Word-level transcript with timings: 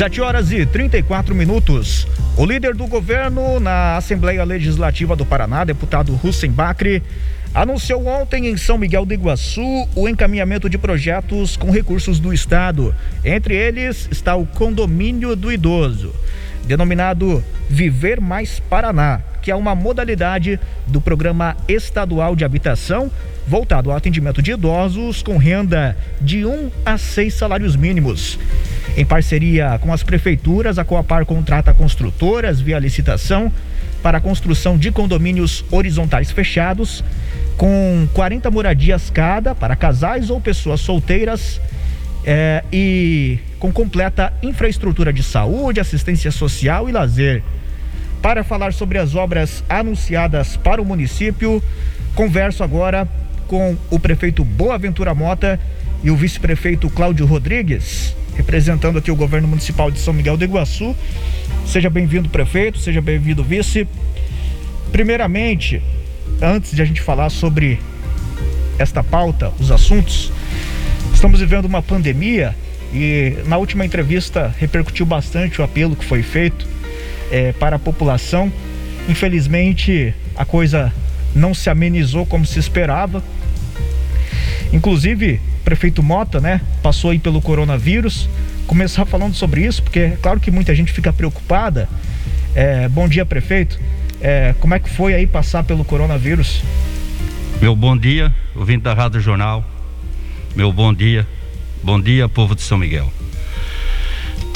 7 0.00 0.18
horas 0.22 0.50
e 0.50 0.64
34 0.64 1.34
minutos. 1.34 2.08
O 2.34 2.46
líder 2.46 2.74
do 2.74 2.86
governo 2.86 3.60
na 3.60 3.98
Assembleia 3.98 4.42
Legislativa 4.44 5.14
do 5.14 5.26
Paraná, 5.26 5.62
deputado 5.62 6.18
Hussein 6.24 6.50
Bacri, 6.50 7.02
anunciou 7.52 8.06
ontem 8.06 8.46
em 8.46 8.56
São 8.56 8.78
Miguel 8.78 9.04
do 9.04 9.12
Iguaçu 9.12 9.86
o 9.94 10.08
encaminhamento 10.08 10.70
de 10.70 10.78
projetos 10.78 11.54
com 11.54 11.70
recursos 11.70 12.18
do 12.18 12.32
Estado. 12.32 12.94
Entre 13.22 13.54
eles 13.54 14.08
está 14.10 14.34
o 14.34 14.46
Condomínio 14.46 15.36
do 15.36 15.52
Idoso, 15.52 16.14
denominado 16.64 17.44
Viver 17.68 18.22
Mais 18.22 18.58
Paraná, 18.58 19.20
que 19.42 19.50
é 19.50 19.54
uma 19.54 19.74
modalidade 19.74 20.58
do 20.86 21.02
Programa 21.02 21.54
Estadual 21.68 22.34
de 22.34 22.42
Habitação 22.42 23.12
voltado 23.50 23.90
ao 23.90 23.96
atendimento 23.96 24.40
de 24.40 24.52
idosos 24.52 25.24
com 25.24 25.36
renda 25.36 25.96
de 26.20 26.46
um 26.46 26.70
a 26.86 26.96
seis 26.96 27.34
salários 27.34 27.74
mínimos. 27.74 28.38
Em 28.96 29.04
parceria 29.04 29.76
com 29.80 29.92
as 29.92 30.04
prefeituras, 30.04 30.78
a 30.78 30.84
Coapar 30.84 31.26
contrata 31.26 31.74
construtoras 31.74 32.60
via 32.60 32.78
licitação 32.78 33.52
para 34.04 34.18
a 34.18 34.20
construção 34.20 34.78
de 34.78 34.92
condomínios 34.92 35.64
horizontais 35.68 36.30
fechados, 36.30 37.02
com 37.56 38.06
40 38.14 38.52
moradias 38.52 39.10
cada 39.10 39.52
para 39.52 39.74
casais 39.74 40.30
ou 40.30 40.40
pessoas 40.40 40.80
solteiras 40.80 41.60
é, 42.24 42.62
e 42.72 43.40
com 43.58 43.72
completa 43.72 44.32
infraestrutura 44.44 45.12
de 45.12 45.24
saúde, 45.24 45.80
assistência 45.80 46.30
social 46.30 46.88
e 46.88 46.92
lazer. 46.92 47.42
Para 48.22 48.44
falar 48.44 48.72
sobre 48.72 48.96
as 48.96 49.16
obras 49.16 49.64
anunciadas 49.68 50.56
para 50.56 50.80
o 50.80 50.84
município, 50.84 51.60
converso 52.14 52.62
agora 52.62 53.08
com 53.50 53.76
o 53.90 53.98
prefeito 53.98 54.44
Boaventura 54.44 55.12
Mota 55.12 55.58
e 56.04 56.10
o 56.12 56.14
vice-prefeito 56.14 56.88
Cláudio 56.88 57.26
Rodrigues 57.26 58.14
representando 58.36 58.96
aqui 58.96 59.10
o 59.10 59.16
governo 59.16 59.48
municipal 59.48 59.90
de 59.90 59.98
São 59.98 60.14
Miguel 60.14 60.36
do 60.36 60.44
Iguaçu. 60.44 60.94
Seja 61.66 61.90
bem-vindo, 61.90 62.28
prefeito, 62.28 62.78
seja 62.78 63.00
bem-vindo, 63.00 63.42
vice. 63.42 63.88
Primeiramente, 64.92 65.82
antes 66.40 66.76
de 66.76 66.80
a 66.80 66.84
gente 66.84 67.00
falar 67.00 67.28
sobre 67.28 67.80
esta 68.78 69.02
pauta, 69.02 69.52
os 69.58 69.72
assuntos, 69.72 70.32
estamos 71.12 71.40
vivendo 71.40 71.64
uma 71.64 71.82
pandemia 71.82 72.54
e 72.94 73.34
na 73.46 73.56
última 73.56 73.84
entrevista 73.84 74.54
repercutiu 74.60 75.04
bastante 75.04 75.60
o 75.60 75.64
apelo 75.64 75.96
que 75.96 76.04
foi 76.04 76.22
feito 76.22 76.68
é, 77.32 77.50
para 77.54 77.74
a 77.74 77.80
população. 77.80 78.50
Infelizmente, 79.08 80.14
a 80.36 80.44
coisa 80.44 80.92
não 81.34 81.52
se 81.52 81.68
amenizou 81.68 82.24
como 82.24 82.46
se 82.46 82.60
esperava. 82.60 83.22
Inclusive, 84.72 85.40
prefeito 85.64 86.02
Mota, 86.02 86.40
né, 86.40 86.60
passou 86.82 87.10
aí 87.10 87.18
pelo 87.18 87.40
coronavírus, 87.40 88.28
começar 88.66 89.04
falando 89.04 89.34
sobre 89.34 89.66
isso, 89.66 89.82
porque 89.82 89.98
é 89.98 90.18
claro 90.22 90.38
que 90.38 90.50
muita 90.50 90.74
gente 90.74 90.92
fica 90.92 91.12
preocupada. 91.12 91.88
É, 92.54 92.88
bom 92.88 93.08
dia, 93.08 93.26
prefeito. 93.26 93.78
É, 94.20 94.54
como 94.60 94.74
é 94.74 94.78
que 94.78 94.88
foi 94.88 95.14
aí 95.14 95.26
passar 95.26 95.64
pelo 95.64 95.84
coronavírus? 95.84 96.62
Meu 97.60 97.74
bom 97.74 97.96
dia, 97.96 98.34
ouvinte 98.54 98.82
da 98.82 98.94
Rádio 98.94 99.20
Jornal. 99.20 99.64
Meu 100.54 100.72
bom 100.72 100.94
dia, 100.94 101.26
bom 101.82 102.00
dia, 102.00 102.28
povo 102.28 102.54
de 102.54 102.62
São 102.62 102.78
Miguel. 102.78 103.12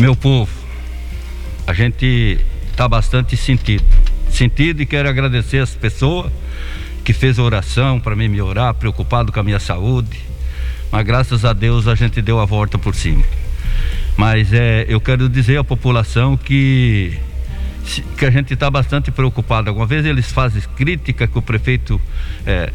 Meu 0.00 0.14
povo, 0.14 0.50
a 1.66 1.72
gente 1.72 2.38
está 2.70 2.88
bastante 2.88 3.36
sentido. 3.36 3.84
Sentido 4.30 4.82
e 4.82 4.86
quero 4.86 5.08
agradecer 5.08 5.58
as 5.58 5.70
pessoas 5.74 6.30
que 7.04 7.12
fez 7.12 7.38
oração 7.38 8.00
para 8.00 8.16
mim 8.16 8.28
me 8.28 8.40
orar, 8.40 8.74
preocupado 8.74 9.30
com 9.30 9.38
a 9.38 9.42
minha 9.42 9.60
saúde 9.60 10.34
mas 10.94 11.04
graças 11.04 11.44
a 11.44 11.52
Deus 11.52 11.88
a 11.88 11.96
gente 11.96 12.22
deu 12.22 12.38
a 12.38 12.44
volta 12.44 12.78
por 12.78 12.94
cima. 12.94 13.24
Mas 14.16 14.52
é, 14.52 14.86
eu 14.88 15.00
quero 15.00 15.28
dizer 15.28 15.58
à 15.58 15.64
população 15.64 16.36
que 16.36 17.18
que 18.16 18.24
a 18.24 18.30
gente 18.30 18.54
está 18.54 18.70
bastante 18.70 19.10
preocupado. 19.10 19.68
Alguma 19.68 19.86
vez 19.86 20.06
eles 20.06 20.30
fazem 20.30 20.62
crítica 20.76 21.26
que 21.26 21.36
o 21.36 21.42
prefeito 21.42 22.00
é, 22.46 22.72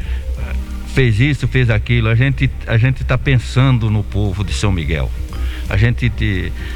fez 0.94 1.18
isso, 1.22 1.48
fez 1.48 1.70
aquilo. 1.70 2.09
A 2.09 2.16
gente 2.16 2.52
a 2.68 2.78
gente 2.78 3.03
está 3.03 3.18
pensando 3.18 3.90
no 3.90 4.03
povo 4.03 4.44
de 4.44 4.52
São 4.52 4.70
Miguel. 4.70 5.09
A 5.70 5.78
gente 5.78 6.12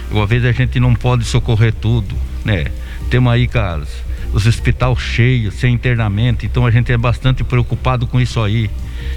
uma 0.09 0.25
vez 0.25 0.45
a 0.45 0.53
gente 0.53 0.79
não 0.79 0.95
pode 0.95 1.25
socorrer 1.25 1.73
tudo, 1.73 2.16
né? 2.45 2.67
Temos 3.09 3.33
aí 3.33 3.50
casos, 3.50 3.89
os 4.33 4.47
hospitais 4.47 4.99
cheios, 4.99 5.53
sem 5.53 5.73
internamento. 5.73 6.45
Então 6.45 6.66
a 6.66 6.71
gente 6.71 6.91
é 6.91 6.97
bastante 6.97 7.44
preocupado 7.44 8.07
com 8.07 8.19
isso 8.19 8.41
aí. 8.41 8.69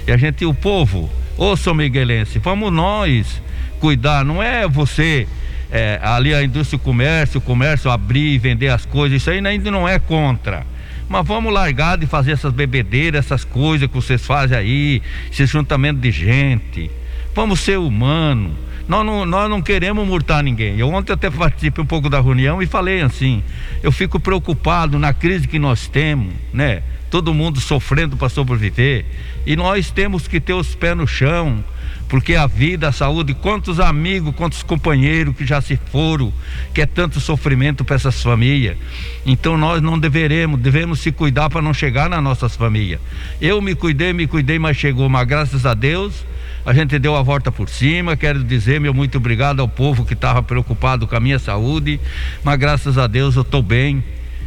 E 0.07 0.11
a 0.11 0.17
gente, 0.17 0.45
o 0.45 0.53
povo, 0.53 1.09
Ô 1.37 1.55
São 1.55 1.73
Miguelense, 1.73 2.39
vamos 2.39 2.71
nós 2.71 3.41
cuidar, 3.79 4.23
não 4.23 4.41
é 4.41 4.67
você 4.67 5.27
é, 5.71 5.99
ali 6.01 6.33
a 6.33 6.43
indústria 6.43 6.77
o 6.77 6.79
comércio, 6.79 7.39
o 7.39 7.41
comércio 7.41 7.91
abrir 7.91 8.33
e 8.33 8.37
vender 8.37 8.69
as 8.69 8.85
coisas, 8.85 9.21
isso 9.21 9.29
aí 9.29 9.45
ainda 9.45 9.71
não 9.71 9.87
é 9.87 9.99
contra. 9.99 10.65
Mas 11.09 11.25
vamos 11.25 11.53
largar 11.53 11.97
de 11.97 12.05
fazer 12.05 12.31
essas 12.31 12.53
bebedeiras, 12.53 13.25
essas 13.25 13.43
coisas 13.43 13.87
que 13.87 13.93
vocês 13.93 14.25
fazem 14.25 14.57
aí, 14.57 15.01
esse 15.31 15.45
juntamento 15.45 15.99
de 15.99 16.11
gente. 16.11 16.91
Vamos 17.33 17.59
ser 17.59 17.77
humanos. 17.77 18.66
Nós 18.87 19.05
não, 19.05 19.25
nós 19.25 19.49
não 19.49 19.61
queremos 19.61 20.07
multar 20.07 20.43
ninguém. 20.43 20.77
Eu 20.77 20.89
ontem 20.89 21.13
até 21.13 21.29
participei 21.29 21.83
um 21.83 21.87
pouco 21.87 22.09
da 22.09 22.21
reunião 22.21 22.61
e 22.61 22.65
falei 22.65 23.01
assim: 23.01 23.43
eu 23.83 23.91
fico 23.91 24.19
preocupado 24.19 24.97
na 24.97 25.13
crise 25.13 25.47
que 25.47 25.59
nós 25.59 25.87
temos, 25.87 26.33
né? 26.53 26.83
todo 27.09 27.33
mundo 27.33 27.59
sofrendo 27.59 28.17
para 28.17 28.29
sobreviver. 28.29 29.05
E 29.45 29.55
nós 29.55 29.91
temos 29.91 30.27
que 30.27 30.39
ter 30.39 30.53
os 30.53 30.75
pés 30.75 30.95
no 30.95 31.07
chão, 31.07 31.63
porque 32.09 32.35
a 32.35 32.47
vida, 32.47 32.89
a 32.89 32.91
saúde, 32.91 33.33
quantos 33.33 33.79
amigos, 33.79 34.35
quantos 34.35 34.63
companheiros 34.63 35.35
que 35.35 35.45
já 35.45 35.61
se 35.61 35.79
foram, 35.91 36.33
que 36.73 36.81
é 36.81 36.85
tanto 36.85 37.19
sofrimento 37.19 37.83
para 37.85 37.95
essas 37.95 38.21
famílias. 38.21 38.77
Então 39.25 39.57
nós 39.57 39.81
não 39.81 39.97
deveremos, 39.97 40.59
devemos 40.59 40.99
se 40.99 41.11
cuidar 41.11 41.49
para 41.49 41.61
não 41.61 41.73
chegar 41.73 42.09
nas 42.09 42.23
nossas 42.23 42.55
famílias. 42.55 42.99
Eu 43.41 43.61
me 43.61 43.75
cuidei, 43.75 44.13
me 44.13 44.27
cuidei, 44.27 44.59
mas 44.59 44.77
chegou, 44.77 45.07
mas 45.09 45.27
graças 45.27 45.65
a 45.65 45.73
Deus. 45.73 46.25
A 46.67 46.73
gente 46.73 46.99
deu 46.99 47.15
a 47.15 47.23
volta 47.23 47.49
por 47.49 47.69
cima. 47.69 48.17
Quero 48.17 48.43
dizer 48.43 48.81
meu 48.81 48.93
muito 48.93 49.17
obrigado 49.17 49.61
ao 49.61 49.69
povo 49.69 50.03
que 50.03 50.13
estava 50.13 50.43
preocupado 50.43 51.07
com 51.07 51.15
a 51.15 51.19
minha 51.21 51.39
saúde, 51.39 51.97
mas 52.43 52.59
graças 52.59 52.97
a 52.97 53.07
Deus 53.07 53.37
eu 53.37 53.43
estou 53.43 53.63
bem. 53.63 54.03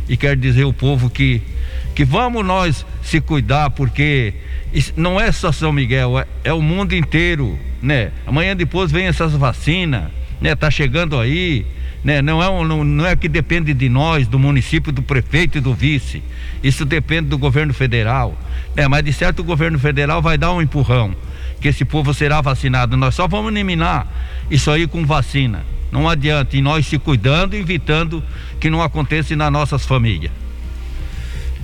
E 0.06 0.18
quero 0.18 0.36
dizer 0.36 0.64
ao 0.64 0.72
povo 0.72 1.08
que 1.08 1.40
que 1.94 2.04
vamos 2.04 2.44
nós 2.44 2.84
se 3.02 3.22
cuidar, 3.22 3.70
porque 3.70 4.34
não 4.94 5.18
é 5.18 5.32
só 5.32 5.50
São 5.50 5.72
Miguel, 5.72 6.18
é, 6.18 6.26
é 6.44 6.52
o 6.52 6.60
mundo 6.60 6.94
inteiro, 6.94 7.58
né? 7.80 8.10
Amanhã 8.26 8.54
depois 8.54 8.92
vem 8.92 9.06
essas 9.06 9.32
vacinas, 9.32 10.10
né? 10.42 10.54
Tá 10.54 10.70
chegando 10.70 11.18
aí, 11.18 11.64
né? 12.04 12.20
Não 12.20 12.42
é, 12.42 12.66
não, 12.66 12.84
não 12.84 13.06
é 13.06 13.16
que 13.16 13.30
depende 13.30 13.72
de 13.72 13.88
nós, 13.88 14.28
do 14.28 14.38
município, 14.38 14.92
do 14.92 15.00
prefeito 15.00 15.56
e 15.56 15.60
do 15.60 15.72
vice. 15.72 16.22
Isso 16.62 16.84
depende 16.84 17.30
do 17.30 17.38
governo 17.38 17.72
federal, 17.72 18.38
né? 18.76 18.86
Mas 18.88 19.04
de 19.04 19.12
certo 19.14 19.40
o 19.40 19.44
governo 19.44 19.78
federal 19.78 20.20
vai 20.20 20.36
dar 20.36 20.52
um 20.52 20.60
empurrão, 20.60 21.16
que 21.60 21.68
esse 21.68 21.84
povo 21.84 22.14
será 22.14 22.40
vacinado. 22.40 22.96
Nós 22.96 23.14
só 23.14 23.28
vamos 23.28 23.52
eliminar 23.52 24.06
isso 24.50 24.70
aí 24.70 24.86
com 24.86 25.04
vacina. 25.04 25.64
Não 25.92 26.08
adianta, 26.08 26.56
e 26.56 26.62
nós 26.62 26.86
se 26.86 26.98
cuidando, 26.98 27.54
evitando 27.54 28.22
que 28.60 28.70
não 28.70 28.80
aconteça 28.82 29.34
nas 29.34 29.52
nossas 29.52 29.84
famílias. 29.84 30.32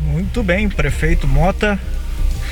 Muito 0.03 0.43
bem, 0.43 0.69
prefeito 0.69 1.27
Mota 1.27 1.81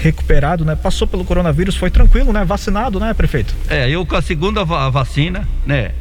recuperado, 0.01 0.65
né? 0.65 0.77
Passou 0.77 1.07
pelo 1.07 1.25
coronavírus, 1.25 1.77
foi 1.77 1.91
tranquilo, 1.91 2.33
né? 2.33 2.45
Vacinado, 2.45 2.99
né, 2.99 3.15
prefeito? 3.15 3.55
É, 3.69 3.89
eu 3.89 4.05
com 4.05 4.17
a 4.17 4.23
segunda 4.23 4.65
vacina, 4.65 5.49
né? 5.67 5.93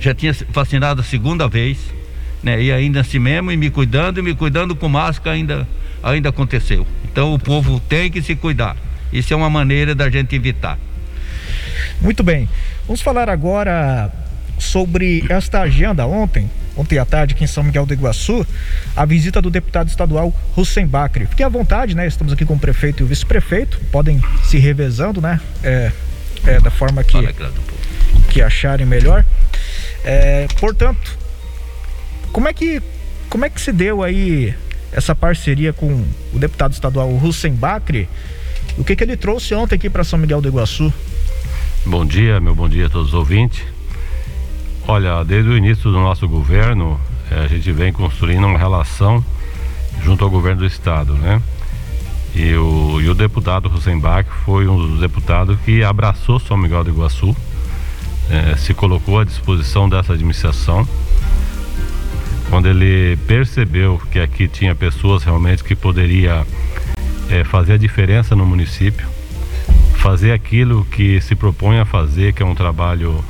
Já 0.00 0.14
tinha 0.14 0.34
vacinado 0.50 1.00
a 1.00 1.04
segunda 1.04 1.48
vez, 1.48 1.78
né? 2.42 2.60
E 2.62 2.72
ainda 2.72 3.00
assim 3.00 3.18
mesmo, 3.18 3.50
e 3.50 3.56
me 3.56 3.70
cuidando, 3.70 4.18
e 4.18 4.22
me 4.22 4.34
cuidando 4.34 4.74
com 4.76 4.88
máscara 4.88 5.36
ainda, 5.36 5.68
ainda 6.02 6.28
aconteceu. 6.28 6.86
Então 7.04 7.34
o 7.34 7.38
povo 7.38 7.80
tem 7.80 8.10
que 8.10 8.22
se 8.22 8.36
cuidar. 8.36 8.76
Isso 9.12 9.32
é 9.32 9.36
uma 9.36 9.50
maneira 9.50 9.94
da 9.94 10.10
gente 10.10 10.34
evitar. 10.34 10.78
Muito 12.00 12.22
bem. 12.22 12.48
Vamos 12.86 13.00
falar 13.00 13.28
agora 13.28 14.10
sobre 14.58 15.24
esta 15.28 15.60
agenda 15.60 16.06
ontem 16.06 16.48
ontem 16.78 16.98
à 16.98 17.04
tarde 17.04 17.34
aqui 17.34 17.42
em 17.42 17.48
São 17.48 17.64
Miguel 17.64 17.84
do 17.84 17.92
Iguaçu, 17.92 18.46
a 18.94 19.04
visita 19.04 19.42
do 19.42 19.50
deputado 19.50 19.88
estadual 19.88 20.32
Hussein 20.56 20.86
Bacri. 20.86 21.26
Fiquem 21.26 21.44
à 21.44 21.48
vontade, 21.48 21.94
né? 21.94 22.06
Estamos 22.06 22.32
aqui 22.32 22.44
com 22.44 22.54
o 22.54 22.58
prefeito 22.58 23.02
e 23.02 23.04
o 23.04 23.06
vice-prefeito, 23.06 23.80
podem 23.90 24.22
se 24.44 24.58
revezando, 24.58 25.20
né? 25.20 25.40
É, 25.62 25.90
é, 26.46 26.60
da 26.60 26.70
forma 26.70 27.02
que, 27.02 27.18
que 28.30 28.40
acharem 28.40 28.86
melhor. 28.86 29.24
É, 30.04 30.46
portanto, 30.60 31.18
como 32.32 32.48
é 32.48 32.52
que 32.52 32.80
como 33.28 33.44
é 33.44 33.50
que 33.50 33.60
se 33.60 33.72
deu 33.72 34.02
aí 34.02 34.54
essa 34.92 35.14
parceria 35.14 35.72
com 35.72 36.04
o 36.32 36.38
deputado 36.38 36.72
estadual 36.72 37.10
Hussein 37.10 37.52
Bacri? 37.52 38.08
O 38.78 38.84
que, 38.84 38.94
que 38.94 39.02
ele 39.02 39.16
trouxe 39.16 39.54
ontem 39.54 39.74
aqui 39.74 39.90
para 39.90 40.04
São 40.04 40.18
Miguel 40.18 40.40
do 40.40 40.48
Iguaçu? 40.48 40.92
Bom 41.84 42.06
dia, 42.06 42.38
meu 42.38 42.54
bom 42.54 42.68
dia 42.68 42.86
a 42.86 42.88
todos 42.88 43.08
os 43.08 43.14
ouvintes. 43.14 43.60
Olha, 44.86 45.24
desde 45.24 45.50
o 45.50 45.56
início 45.56 45.90
do 45.90 45.98
nosso 45.98 46.28
governo, 46.28 46.98
eh, 47.28 47.44
a 47.44 47.48
gente 47.48 47.72
vem 47.72 47.92
construindo 47.92 48.46
uma 48.46 48.56
relação 48.56 49.22
junto 50.04 50.22
ao 50.22 50.30
governo 50.30 50.60
do 50.60 50.66
estado, 50.66 51.14
né? 51.14 51.42
E 52.36 52.54
o, 52.54 53.00
e 53.00 53.08
o 53.08 53.14
deputado 53.14 53.68
Rosenbach 53.68 54.28
foi 54.44 54.68
um 54.68 54.76
dos 54.76 55.00
deputados 55.00 55.58
que 55.64 55.82
abraçou 55.82 56.38
São 56.38 56.56
Miguel 56.56 56.84
do 56.84 56.90
Iguaçu, 56.90 57.36
eh, 58.30 58.54
se 58.56 58.72
colocou 58.72 59.18
à 59.18 59.24
disposição 59.24 59.88
dessa 59.88 60.12
administração 60.12 60.86
quando 62.48 62.66
ele 62.66 63.16
percebeu 63.26 64.00
que 64.10 64.18
aqui 64.18 64.48
tinha 64.48 64.74
pessoas 64.74 65.22
realmente 65.22 65.62
que 65.62 65.74
poderia 65.74 66.46
é, 67.30 67.44
fazer 67.44 67.74
a 67.74 67.76
diferença 67.76 68.34
no 68.34 68.46
município, 68.46 69.06
fazer 69.96 70.32
aquilo 70.32 70.84
que 70.84 71.20
se 71.20 71.34
propõe 71.34 71.78
a 71.78 71.84
fazer, 71.84 72.32
que 72.32 72.42
é 72.42 72.46
um 72.46 72.54
trabalho 72.54 73.24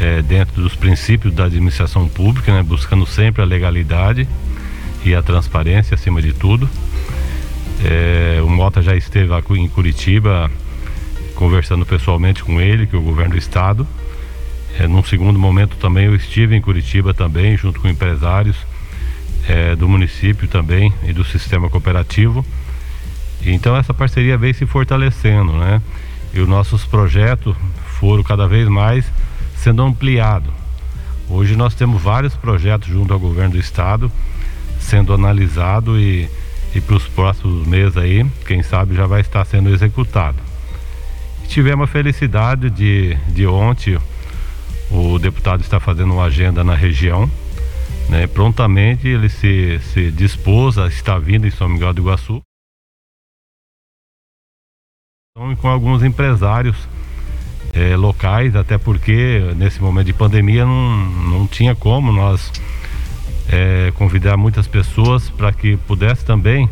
é, 0.00 0.22
dentro 0.22 0.62
dos 0.62 0.74
princípios 0.74 1.32
da 1.34 1.44
administração 1.44 2.08
pública, 2.08 2.52
né, 2.52 2.62
buscando 2.62 3.06
sempre 3.06 3.42
a 3.42 3.44
legalidade 3.44 4.26
e 5.04 5.14
a 5.14 5.22
transparência 5.22 5.94
acima 5.94 6.20
de 6.20 6.32
tudo. 6.32 6.68
É, 7.84 8.40
o 8.42 8.48
Mota 8.48 8.82
já 8.82 8.94
esteve 8.94 9.32
em 9.56 9.68
Curitiba 9.68 10.50
conversando 11.34 11.86
pessoalmente 11.86 12.44
com 12.44 12.60
ele, 12.60 12.86
que 12.86 12.94
é 12.94 12.98
o 12.98 13.02
governo 13.02 13.32
do 13.32 13.38
estado. 13.38 13.86
É, 14.78 14.86
num 14.86 15.02
segundo 15.02 15.38
momento 15.38 15.76
também 15.76 16.06
eu 16.06 16.14
estive 16.14 16.54
em 16.54 16.60
Curitiba 16.60 17.14
também, 17.14 17.56
junto 17.56 17.80
com 17.80 17.88
empresários 17.88 18.56
é, 19.48 19.74
do 19.74 19.88
município 19.88 20.46
também 20.46 20.92
e 21.02 21.12
do 21.12 21.24
sistema 21.24 21.68
cooperativo. 21.70 22.44
Então 23.44 23.76
essa 23.76 23.94
parceria 23.94 24.36
vem 24.36 24.52
se 24.52 24.66
fortalecendo, 24.66 25.52
né? 25.52 25.80
E 26.32 26.40
os 26.40 26.48
nossos 26.48 26.84
projetos 26.84 27.56
foram 27.98 28.22
cada 28.22 28.46
vez 28.46 28.68
mais 28.68 29.04
sendo 29.56 29.82
ampliados. 29.82 30.52
Hoje 31.28 31.56
nós 31.56 31.74
temos 31.74 32.02
vários 32.02 32.34
projetos 32.34 32.88
junto 32.88 33.12
ao 33.12 33.18
governo 33.18 33.52
do 33.52 33.58
estado 33.58 34.10
sendo 34.80 35.12
analisado 35.12 35.98
e, 35.98 36.28
e 36.74 36.80
para 36.80 36.96
os 36.96 37.06
próximos 37.06 37.66
meses 37.66 37.96
aí, 37.96 38.26
quem 38.46 38.62
sabe 38.62 38.94
já 38.94 39.06
vai 39.06 39.20
estar 39.20 39.44
sendo 39.44 39.72
executado. 39.72 40.38
Tivemos 41.46 41.84
a 41.84 41.92
felicidade 41.92 42.70
de, 42.70 43.16
de 43.28 43.46
ontem 43.46 43.98
o 44.90 45.18
deputado 45.18 45.60
está 45.60 45.78
fazendo 45.78 46.12
uma 46.12 46.24
agenda 46.24 46.64
na 46.64 46.74
região. 46.74 47.30
Né? 48.08 48.26
Prontamente 48.26 49.06
ele 49.06 49.28
se, 49.28 49.78
se 49.92 50.10
dispôs 50.10 50.76
a 50.78 50.88
estar 50.88 51.18
vindo 51.18 51.46
em 51.46 51.50
São 51.50 51.68
Miguel 51.68 51.92
do 51.92 52.02
Iguaçu. 52.02 52.42
Então, 55.32 55.54
com 55.54 55.68
alguns 55.68 56.02
empresários 56.02 56.76
é, 57.72 57.94
locais, 57.94 58.56
até 58.56 58.76
porque 58.76 59.40
nesse 59.56 59.80
momento 59.80 60.06
de 60.06 60.12
pandemia 60.12 60.66
não, 60.66 60.96
não 60.96 61.46
tinha 61.46 61.72
como 61.72 62.10
nós 62.10 62.50
é, 63.48 63.92
convidar 63.94 64.36
muitas 64.36 64.66
pessoas 64.66 65.30
para 65.30 65.52
que 65.52 65.76
pudesse 65.76 66.24
também 66.24 66.68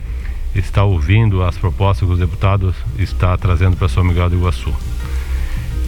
estar 0.57 0.83
ouvindo 0.83 1.45
as 1.45 1.57
propostas 1.57 2.09
que 2.09 2.13
os 2.15 2.19
deputados 2.19 2.75
estão 2.99 3.39
trazendo 3.39 3.77
para 3.77 3.89
São 3.89 4.03
Miguel 4.03 4.29
do 4.29 4.35
Iguaçu. 4.35 4.75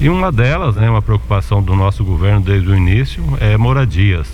E 0.00 0.08
uma 0.08 0.30
delas, 0.30 0.76
né, 0.76 0.88
uma 0.88 1.02
preocupação 1.02 1.60
do 1.60 1.74
nosso 1.74 2.04
governo 2.04 2.40
desde 2.40 2.68
o 2.68 2.76
início, 2.76 3.20
é 3.40 3.56
moradias. 3.56 4.28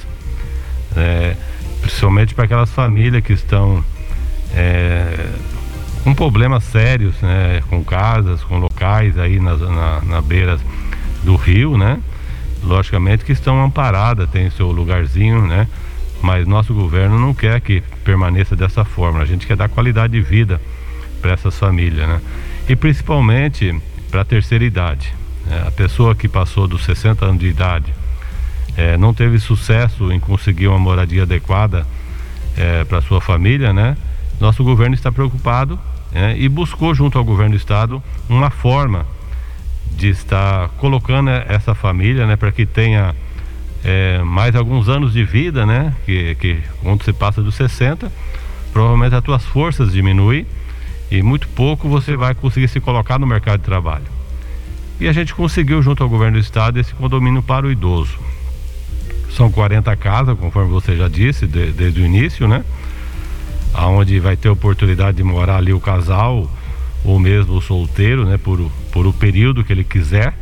É, 0.94 1.34
principalmente 1.80 2.34
para 2.34 2.44
aquelas 2.44 2.70
famílias 2.70 3.24
que 3.24 3.32
estão 3.32 3.82
com 6.06 6.14
problemas 6.14 6.62
sérios, 6.62 7.20
né, 7.20 7.60
com 7.68 7.82
casas, 7.82 8.40
com 8.44 8.58
locais 8.58 9.18
aí 9.18 9.40
na, 9.40 9.56
na, 9.56 10.00
na 10.02 10.22
beira 10.22 10.56
do 11.24 11.34
rio, 11.34 11.76
né? 11.76 12.00
Logicamente 12.62 13.24
que 13.24 13.32
estão 13.32 13.60
amparadas, 13.60 14.30
tem 14.30 14.48
seu 14.50 14.70
lugarzinho, 14.70 15.44
né? 15.48 15.66
Mas 16.22 16.46
nosso 16.46 16.72
governo 16.72 17.18
não 17.18 17.34
quer 17.34 17.60
que 17.60 17.82
permaneça 18.04 18.54
dessa 18.54 18.84
forma. 18.84 19.18
A 19.18 19.24
gente 19.24 19.48
quer 19.48 19.56
dar 19.56 19.68
qualidade 19.68 20.12
de 20.12 20.20
vida 20.20 20.60
para 21.20 21.32
essas 21.32 21.58
famílias, 21.58 22.06
né? 22.06 22.20
E 22.68 22.76
principalmente 22.76 23.76
para 24.08 24.20
a 24.20 24.24
terceira 24.24 24.64
idade. 24.64 25.12
É, 25.50 25.66
a 25.66 25.72
pessoa 25.72 26.14
que 26.14 26.28
passou 26.28 26.68
dos 26.68 26.84
60 26.84 27.24
anos 27.24 27.40
de 27.40 27.48
idade 27.48 27.92
é, 28.76 28.96
não 28.96 29.12
teve 29.12 29.40
sucesso 29.40 30.12
em 30.12 30.20
conseguir 30.20 30.68
uma 30.68 30.78
moradia 30.78 31.24
adequada 31.24 31.84
é, 32.56 32.84
para 32.84 33.00
sua 33.00 33.20
família, 33.20 33.72
né? 33.72 33.96
Nosso 34.38 34.62
governo 34.62 34.94
está 34.94 35.10
preocupado 35.10 35.76
é, 36.12 36.36
e 36.36 36.48
buscou 36.48 36.94
junto 36.94 37.18
ao 37.18 37.24
governo 37.24 37.52
do 37.52 37.56
estado 37.56 38.02
uma 38.28 38.50
forma 38.50 39.06
de 39.90 40.08
estar 40.08 40.68
colocando 40.78 41.30
essa 41.30 41.74
família, 41.74 42.26
né, 42.26 42.36
para 42.36 42.52
que 42.52 42.66
tenha 42.66 43.14
é, 43.86 44.20
mais 44.22 44.56
alguns 44.56 44.88
anos 44.88 45.12
de 45.12 45.24
vida, 45.24 45.64
né? 45.64 45.94
Que, 46.04 46.34
que 46.34 46.60
quando 46.82 47.04
você 47.04 47.12
passa 47.12 47.40
dos 47.40 47.54
60, 47.54 48.10
provavelmente 48.72 49.14
as 49.14 49.22
tuas 49.22 49.44
forças 49.44 49.92
diminuem 49.92 50.44
e 51.10 51.22
muito 51.22 51.46
pouco 51.48 51.88
você 51.88 52.16
vai 52.16 52.34
conseguir 52.34 52.66
se 52.66 52.80
colocar 52.80 53.18
no 53.18 53.26
mercado 53.26 53.58
de 53.58 53.64
trabalho. 53.64 54.04
E 54.98 55.08
a 55.08 55.12
gente 55.12 55.34
conseguiu, 55.34 55.80
junto 55.82 56.02
ao 56.02 56.08
governo 56.08 56.38
do 56.38 56.42
estado, 56.42 56.80
esse 56.80 56.92
condomínio 56.94 57.42
para 57.42 57.66
o 57.66 57.70
idoso. 57.70 58.18
São 59.30 59.52
40 59.52 59.94
casas, 59.96 60.36
conforme 60.38 60.70
você 60.70 60.96
já 60.96 61.06
disse, 61.06 61.46
de, 61.46 61.70
desde 61.70 62.00
o 62.00 62.06
início, 62.06 62.48
né? 62.48 62.64
Onde 63.78 64.18
vai 64.18 64.36
ter 64.36 64.48
oportunidade 64.48 65.18
de 65.18 65.22
morar 65.22 65.56
ali 65.56 65.72
o 65.72 65.80
casal 65.80 66.50
ou 67.04 67.18
mesmo 67.18 67.54
o 67.54 67.60
solteiro, 67.60 68.24
né? 68.24 68.38
Por, 68.38 68.70
por 68.90 69.06
o 69.06 69.12
período 69.12 69.62
que 69.62 69.72
ele 69.72 69.84
quiser. 69.84 70.34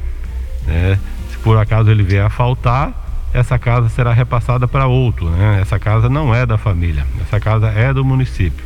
Né? 0.67 0.99
Se 1.31 1.39
por 1.39 1.59
acaso 1.59 1.91
ele 1.91 2.03
vier 2.03 2.25
a 2.25 2.31
faltar, 2.31 3.05
essa 3.33 3.59
casa 3.59 3.89
será 3.89 4.13
repassada 4.13 4.69
para 4.69 4.87
outro, 4.87 5.29
né? 5.31 5.59
Essa 5.61 5.79
casa 5.79 6.09
não 6.09 6.35
é 6.35 6.47
da 6.47 6.57
família, 6.57 7.05
essa 7.21 7.41
casa 7.41 7.69
é 7.69 7.93
do 7.93 8.05
município. 8.05 8.65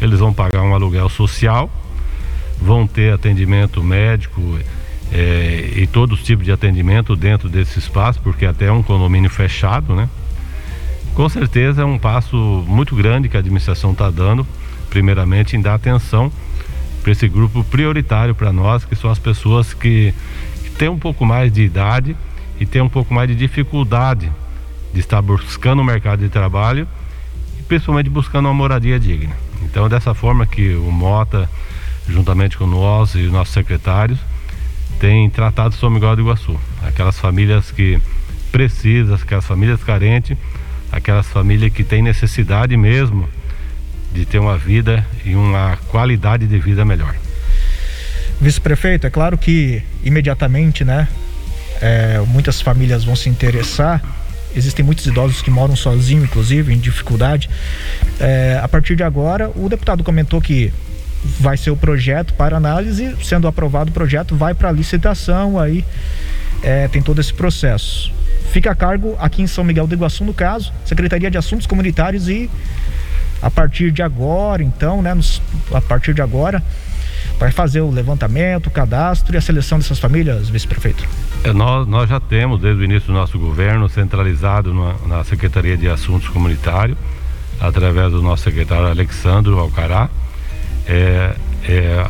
Eles 0.00 0.18
vão 0.18 0.32
pagar 0.32 0.62
um 0.62 0.74
aluguel 0.74 1.08
social, 1.10 1.70
vão 2.58 2.86
ter 2.86 3.12
atendimento 3.12 3.82
médico, 3.84 4.58
é, 5.12 5.72
e 5.76 5.86
todos 5.86 6.20
os 6.20 6.24
tipos 6.24 6.44
de 6.44 6.52
atendimento 6.52 7.14
dentro 7.14 7.48
desse 7.48 7.78
espaço, 7.78 8.20
porque 8.22 8.46
até 8.46 8.66
é 8.66 8.72
um 8.72 8.82
condomínio 8.82 9.28
fechado, 9.28 9.94
né? 9.94 10.08
Com 11.20 11.28
certeza 11.28 11.82
é 11.82 11.84
um 11.84 11.98
passo 11.98 12.64
muito 12.66 12.96
grande 12.96 13.28
que 13.28 13.36
a 13.36 13.40
administração 13.40 13.92
está 13.92 14.10
dando, 14.10 14.46
primeiramente 14.88 15.54
em 15.54 15.60
dar 15.60 15.74
atenção 15.74 16.32
para 17.02 17.12
esse 17.12 17.28
grupo 17.28 17.62
prioritário 17.62 18.34
para 18.34 18.50
nós, 18.50 18.86
que 18.86 18.96
são 18.96 19.10
as 19.10 19.18
pessoas 19.18 19.74
que, 19.74 20.14
que 20.62 20.70
têm 20.70 20.88
um 20.88 20.98
pouco 20.98 21.26
mais 21.26 21.52
de 21.52 21.60
idade 21.60 22.16
e 22.58 22.64
têm 22.64 22.80
um 22.80 22.88
pouco 22.88 23.12
mais 23.12 23.28
de 23.28 23.34
dificuldade 23.34 24.32
de 24.94 25.00
estar 25.00 25.20
buscando 25.20 25.80
o 25.80 25.84
mercado 25.84 26.20
de 26.20 26.30
trabalho 26.30 26.88
e 27.58 27.62
principalmente 27.64 28.08
buscando 28.08 28.46
uma 28.46 28.54
moradia 28.54 28.98
digna. 28.98 29.36
Então, 29.62 29.90
dessa 29.90 30.14
forma 30.14 30.46
que 30.46 30.74
o 30.74 30.90
Mota, 30.90 31.50
juntamente 32.08 32.56
com 32.56 32.66
nós 32.66 33.14
e 33.14 33.26
os 33.26 33.30
nossos 33.30 33.52
secretários, 33.52 34.18
tem 34.98 35.28
tratado 35.28 35.74
São 35.74 35.90
Miguel 35.90 36.16
do 36.16 36.22
Iguaçu. 36.22 36.58
Aquelas 36.82 37.18
famílias 37.18 37.70
que 37.70 38.00
precisam, 38.50 39.16
aquelas 39.16 39.44
famílias 39.44 39.84
carentes, 39.84 40.34
aquelas 40.92 41.26
famílias 41.26 41.72
que 41.72 41.84
têm 41.84 42.02
necessidade 42.02 42.76
mesmo 42.76 43.28
de 44.12 44.24
ter 44.24 44.38
uma 44.38 44.58
vida 44.58 45.06
e 45.24 45.34
uma 45.34 45.76
qualidade 45.88 46.46
de 46.46 46.58
vida 46.58 46.84
melhor. 46.84 47.14
Vice-prefeito, 48.40 49.06
é 49.06 49.10
claro 49.10 49.36
que 49.36 49.82
imediatamente, 50.02 50.84
né, 50.84 51.06
é, 51.80 52.20
muitas 52.26 52.60
famílias 52.60 53.04
vão 53.04 53.14
se 53.14 53.28
interessar. 53.28 54.02
Existem 54.54 54.84
muitos 54.84 55.06
idosos 55.06 55.42
que 55.42 55.50
moram 55.50 55.76
sozinhos, 55.76 56.24
inclusive, 56.24 56.72
em 56.72 56.78
dificuldade. 56.78 57.48
É, 58.18 58.58
a 58.62 58.66
partir 58.66 58.96
de 58.96 59.02
agora, 59.02 59.50
o 59.54 59.68
deputado 59.68 60.02
comentou 60.02 60.40
que 60.40 60.72
vai 61.38 61.56
ser 61.56 61.70
o 61.70 61.76
projeto 61.76 62.34
para 62.34 62.56
análise, 62.56 63.14
sendo 63.22 63.46
aprovado 63.46 63.90
o 63.90 63.92
projeto, 63.92 64.34
vai 64.34 64.54
para 64.54 64.72
licitação, 64.72 65.58
aí 65.58 65.84
é, 66.62 66.88
tem 66.88 67.02
todo 67.02 67.20
esse 67.20 67.32
processo. 67.32 68.12
Fica 68.50 68.70
a 68.70 68.74
cargo 68.74 69.16
aqui 69.18 69.42
em 69.42 69.46
São 69.46 69.62
Miguel 69.62 69.86
do 69.86 69.94
Iguaçu, 69.94 70.24
no 70.24 70.34
caso, 70.34 70.72
Secretaria 70.84 71.30
de 71.30 71.38
Assuntos 71.38 71.66
Comunitários 71.66 72.28
e 72.28 72.50
a 73.40 73.50
partir 73.50 73.90
de 73.90 74.02
agora, 74.02 74.62
então, 74.62 75.00
né, 75.00 75.14
nos, 75.14 75.40
a 75.72 75.80
partir 75.80 76.12
de 76.12 76.20
agora, 76.20 76.62
vai 77.38 77.50
fazer 77.50 77.80
o 77.80 77.90
levantamento, 77.90 78.66
o 78.66 78.70
cadastro 78.70 79.34
e 79.34 79.38
a 79.38 79.40
seleção 79.40 79.78
dessas 79.78 79.98
famílias, 79.98 80.48
vice-prefeito? 80.48 81.08
É, 81.44 81.52
nós, 81.52 81.86
nós 81.86 82.08
já 82.08 82.20
temos, 82.20 82.60
desde 82.60 82.82
o 82.82 82.84
início 82.84 83.06
do 83.06 83.14
nosso 83.14 83.38
governo, 83.38 83.88
centralizado 83.88 84.74
na, 84.74 84.94
na 85.06 85.24
Secretaria 85.24 85.76
de 85.76 85.88
Assuntos 85.88 86.28
Comunitários, 86.28 86.98
através 87.60 88.10
do 88.10 88.20
nosso 88.20 88.42
secretário 88.42 88.86
Alexandro 88.86 89.58
Alcará, 89.58 90.10
é, 90.86 91.34
é, 91.68 92.06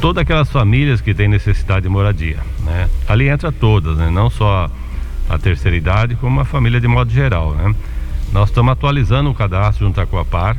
todas 0.00 0.22
aquelas 0.22 0.50
famílias 0.50 1.00
que 1.00 1.14
têm 1.14 1.28
necessidade 1.28 1.82
de 1.82 1.88
moradia. 1.88 2.38
Né? 2.60 2.88
Ali 3.06 3.28
entra 3.28 3.52
todas, 3.52 3.96
né? 3.96 4.10
não 4.10 4.30
só 4.30 4.70
a 5.28 5.38
terceira 5.38 5.76
idade, 5.76 6.14
como 6.16 6.40
a 6.40 6.44
família 6.44 6.80
de 6.80 6.88
modo 6.88 7.10
geral. 7.10 7.54
Né? 7.54 7.74
Nós 8.32 8.48
estamos 8.48 8.72
atualizando 8.72 9.30
o 9.30 9.34
cadastro 9.34 9.86
junto 9.86 10.00
à 10.00 10.06
Coapar, 10.06 10.56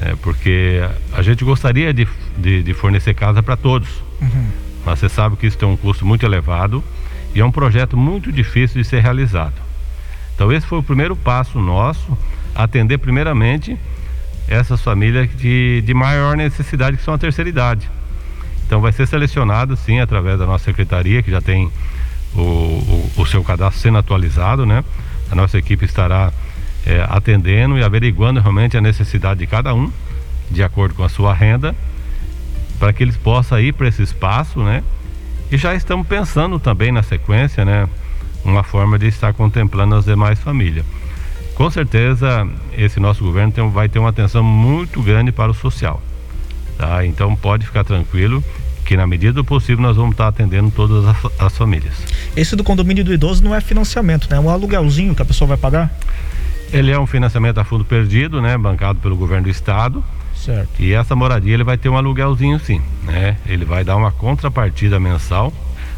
é, 0.00 0.14
porque 0.16 0.80
a 1.12 1.22
gente 1.22 1.44
gostaria 1.44 1.92
de, 1.92 2.06
de, 2.36 2.62
de 2.62 2.74
fornecer 2.74 3.14
casa 3.14 3.42
para 3.42 3.56
todos. 3.56 3.88
Uhum. 4.20 4.50
Mas 4.84 4.98
você 4.98 5.08
sabe 5.08 5.36
que 5.36 5.46
isso 5.46 5.58
tem 5.58 5.68
um 5.68 5.76
custo 5.76 6.06
muito 6.06 6.24
elevado 6.24 6.82
e 7.34 7.40
é 7.40 7.44
um 7.44 7.50
projeto 7.50 7.96
muito 7.96 8.30
difícil 8.30 8.80
de 8.80 8.88
ser 8.88 9.00
realizado. 9.02 9.54
Então 10.34 10.52
esse 10.52 10.66
foi 10.66 10.78
o 10.78 10.82
primeiro 10.82 11.16
passo 11.16 11.58
nosso, 11.58 12.16
atender 12.54 12.98
primeiramente 12.98 13.76
essas 14.48 14.80
famílias 14.80 15.28
de, 15.36 15.82
de 15.82 15.94
maior 15.94 16.36
necessidade, 16.36 16.96
que 16.96 17.02
são 17.02 17.14
a 17.14 17.18
terceira 17.18 17.48
idade. 17.48 17.90
Então 18.66 18.80
vai 18.80 18.92
ser 18.92 19.06
selecionado 19.06 19.76
sim 19.76 20.00
através 20.00 20.38
da 20.38 20.46
nossa 20.46 20.64
secretaria, 20.64 21.22
que 21.22 21.30
já 21.30 21.40
tem 21.40 21.70
o, 22.36 23.10
o, 23.16 23.22
o 23.22 23.26
seu 23.26 23.42
cadastro 23.42 23.80
sendo 23.80 23.98
atualizado, 23.98 24.66
né? 24.66 24.84
A 25.30 25.34
nossa 25.34 25.58
equipe 25.58 25.84
estará 25.84 26.32
é, 26.84 27.04
atendendo 27.08 27.78
e 27.78 27.82
averiguando 27.82 28.40
realmente 28.40 28.76
a 28.76 28.80
necessidade 28.80 29.40
de 29.40 29.46
cada 29.46 29.74
um, 29.74 29.90
de 30.50 30.62
acordo 30.62 30.94
com 30.94 31.02
a 31.02 31.08
sua 31.08 31.34
renda, 31.34 31.74
para 32.78 32.92
que 32.92 33.02
eles 33.02 33.16
possam 33.16 33.58
ir 33.58 33.72
para 33.72 33.88
esse 33.88 34.02
espaço, 34.02 34.60
né? 34.60 34.82
E 35.50 35.56
já 35.56 35.74
estamos 35.74 36.06
pensando 36.06 36.58
também 36.58 36.92
na 36.92 37.02
sequência, 37.02 37.64
né? 37.64 37.88
Uma 38.44 38.62
forma 38.62 38.98
de 38.98 39.06
estar 39.08 39.32
contemplando 39.32 39.94
as 39.96 40.04
demais 40.04 40.38
famílias. 40.38 40.84
Com 41.56 41.70
certeza, 41.70 42.46
esse 42.76 43.00
nosso 43.00 43.24
governo 43.24 43.50
tem, 43.50 43.68
vai 43.70 43.88
ter 43.88 43.98
uma 43.98 44.10
atenção 44.10 44.44
muito 44.44 45.02
grande 45.02 45.32
para 45.32 45.50
o 45.50 45.54
social. 45.54 46.02
Tá? 46.76 47.04
Então, 47.06 47.34
pode 47.34 47.64
ficar 47.64 47.82
tranquilo 47.82 48.44
que, 48.86 48.96
na 48.96 49.06
medida 49.06 49.32
do 49.32 49.44
possível, 49.44 49.82
nós 49.82 49.96
vamos 49.96 50.12
estar 50.12 50.28
atendendo 50.28 50.70
todas 50.70 51.04
as, 51.04 51.16
as 51.40 51.58
famílias. 51.58 51.94
Esse 52.36 52.54
do 52.54 52.62
condomínio 52.62 53.04
do 53.04 53.12
idoso 53.12 53.42
não 53.42 53.54
é 53.54 53.60
financiamento, 53.60 54.28
né? 54.30 54.36
É 54.36 54.40
um 54.40 54.48
aluguelzinho 54.48 55.14
que 55.14 55.20
a 55.20 55.24
pessoa 55.24 55.48
vai 55.48 55.56
pagar? 55.56 55.92
Ele 56.72 56.90
é 56.90 56.98
um 56.98 57.06
financiamento 57.06 57.58
a 57.58 57.64
fundo 57.64 57.84
perdido, 57.84 58.40
né? 58.40 58.56
Bancado 58.56 59.00
pelo 59.00 59.16
governo 59.16 59.44
do 59.44 59.50
estado. 59.50 60.02
Certo. 60.34 60.70
E 60.78 60.92
essa 60.92 61.16
moradia 61.16 61.52
ele 61.54 61.64
vai 61.64 61.76
ter 61.76 61.88
um 61.88 61.96
aluguelzinho 61.96 62.58
sim, 62.60 62.80
né? 63.02 63.36
Ele 63.46 63.64
vai 63.64 63.82
dar 63.84 63.96
uma 63.96 64.12
contrapartida 64.12 65.00
mensal. 65.00 65.52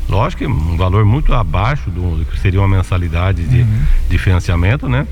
Lógico 0.08 0.44
que 0.44 0.48
um 0.48 0.76
valor 0.76 1.04
muito 1.04 1.34
abaixo 1.34 1.90
do, 1.90 2.24
que 2.24 2.40
seria 2.40 2.60
uma 2.60 2.68
mensalidade 2.68 3.44
de, 3.44 3.60
uhum. 3.60 3.82
de 4.08 4.18
financiamento, 4.18 4.88
né? 4.88 5.06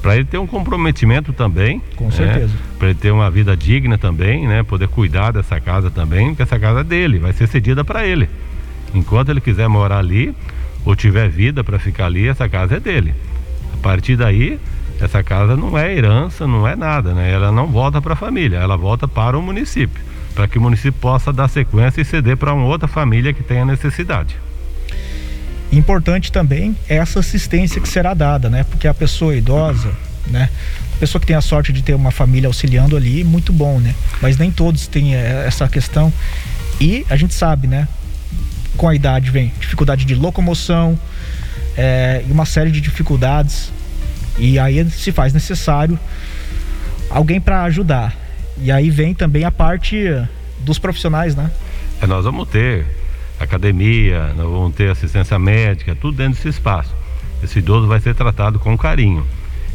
Para 0.00 0.16
ele 0.16 0.24
ter 0.24 0.38
um 0.38 0.46
comprometimento 0.46 1.32
também. 1.32 1.82
Com 1.96 2.06
né? 2.06 2.10
certeza. 2.10 2.54
Para 2.78 2.88
ele 2.88 2.98
ter 2.98 3.10
uma 3.10 3.30
vida 3.30 3.56
digna 3.56 3.98
também, 3.98 4.46
né? 4.46 4.62
Poder 4.62 4.88
cuidar 4.88 5.32
dessa 5.32 5.60
casa 5.60 5.90
também, 5.90 6.28
porque 6.28 6.42
essa 6.42 6.58
casa 6.58 6.80
é 6.80 6.84
dele, 6.84 7.18
vai 7.18 7.32
ser 7.32 7.46
cedida 7.48 7.84
para 7.84 8.06
ele. 8.06 8.28
Enquanto 8.94 9.30
ele 9.30 9.40
quiser 9.40 9.68
morar 9.68 9.98
ali 9.98 10.34
ou 10.84 10.94
tiver 10.94 11.28
vida 11.28 11.62
para 11.62 11.78
ficar 11.78 12.06
ali, 12.06 12.28
essa 12.28 12.48
casa 12.48 12.76
é 12.76 12.80
dele. 12.80 13.14
A 13.74 13.76
partir 13.78 14.16
daí, 14.16 14.58
essa 15.00 15.22
casa 15.22 15.56
não 15.56 15.76
é 15.76 15.94
herança, 15.94 16.46
não 16.46 16.66
é 16.66 16.74
nada, 16.74 17.12
né? 17.14 17.30
Ela 17.30 17.52
não 17.52 17.66
volta 17.66 18.00
para 18.00 18.14
a 18.14 18.16
família, 18.16 18.58
ela 18.58 18.76
volta 18.76 19.06
para 19.06 19.38
o 19.38 19.42
município, 19.42 20.02
para 20.34 20.48
que 20.48 20.58
o 20.58 20.60
município 20.60 21.00
possa 21.00 21.32
dar 21.32 21.48
sequência 21.48 22.00
e 22.00 22.04
ceder 22.04 22.36
para 22.36 22.52
uma 22.52 22.64
outra 22.64 22.88
família 22.88 23.32
que 23.32 23.42
tenha 23.42 23.64
necessidade. 23.64 24.36
Importante 25.70 26.32
também 26.32 26.76
é 26.88 26.96
essa 26.96 27.20
assistência 27.20 27.80
que 27.80 27.88
será 27.88 28.14
dada, 28.14 28.48
né? 28.48 28.64
Porque 28.64 28.88
a 28.88 28.94
pessoa 28.94 29.34
idosa, 29.34 29.92
né? 30.26 30.48
Pessoa 30.98 31.20
que 31.20 31.26
tem 31.26 31.36
a 31.36 31.40
sorte 31.40 31.72
de 31.72 31.82
ter 31.82 31.94
uma 31.94 32.10
família 32.10 32.46
auxiliando 32.46 32.96
ali, 32.96 33.22
muito 33.22 33.52
bom, 33.52 33.78
né? 33.78 33.94
Mas 34.20 34.36
nem 34.36 34.50
todos 34.50 34.86
têm 34.86 35.14
é, 35.14 35.44
essa 35.46 35.68
questão. 35.68 36.12
E 36.80 37.04
a 37.10 37.16
gente 37.16 37.34
sabe, 37.34 37.66
né? 37.66 37.86
Com 38.76 38.88
a 38.88 38.94
idade 38.94 39.30
vem 39.30 39.52
dificuldade 39.60 40.04
de 40.04 40.14
locomoção 40.14 40.98
é, 41.76 42.24
e 42.26 42.32
uma 42.32 42.46
série 42.46 42.70
de 42.70 42.80
dificuldades 42.80 43.70
e 44.38 44.58
aí 44.58 44.88
se 44.90 45.10
faz 45.10 45.32
necessário 45.32 45.98
alguém 47.10 47.40
para 47.40 47.64
ajudar. 47.64 48.16
E 48.60 48.70
aí 48.70 48.90
vem 48.90 49.14
também 49.14 49.44
a 49.44 49.50
parte 49.50 50.06
dos 50.60 50.78
profissionais, 50.78 51.34
né? 51.34 51.50
É, 52.00 52.06
nós 52.06 52.24
vamos 52.24 52.48
ter 52.48 52.86
academia, 53.38 54.32
nós 54.36 54.50
vamos 54.50 54.74
ter 54.74 54.90
assistência 54.90 55.38
médica, 55.38 55.94
tudo 55.94 56.16
dentro 56.16 56.34
desse 56.34 56.48
espaço. 56.48 56.94
Esse 57.42 57.60
idoso 57.60 57.86
vai 57.86 58.00
ser 58.00 58.14
tratado 58.14 58.58
com 58.58 58.76
carinho. 58.76 59.24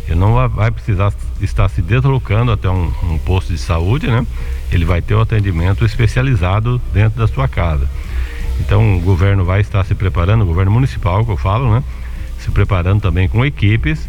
Ele 0.08 0.20
não 0.20 0.50
vai 0.50 0.70
precisar 0.70 1.14
estar 1.42 1.70
se 1.70 1.82
deslocando 1.82 2.52
até 2.52 2.70
um, 2.70 2.92
um 3.04 3.18
posto 3.18 3.54
de 3.54 3.58
saúde, 3.58 4.08
né? 4.08 4.26
Ele 4.72 4.84
vai 4.84 5.02
ter 5.02 5.14
o 5.14 5.20
um 5.20 5.22
atendimento 5.22 5.86
especializado 5.86 6.82
dentro 6.94 7.18
da 7.18 7.28
sua 7.28 7.48
casa. 7.48 7.88
Então 8.60 8.98
o 8.98 9.00
governo 9.00 9.46
vai 9.46 9.62
estar 9.62 9.84
se 9.86 9.96
preparando, 9.96 10.42
o 10.42 10.46
governo 10.46 10.72
municipal 10.72 11.24
que 11.26 11.32
eu 11.32 11.38
falo, 11.38 11.74
né? 11.74 11.84
Se 12.40 12.52
preparando 12.52 13.02
também 13.02 13.30
com 13.30 13.46
equipes 13.46 14.08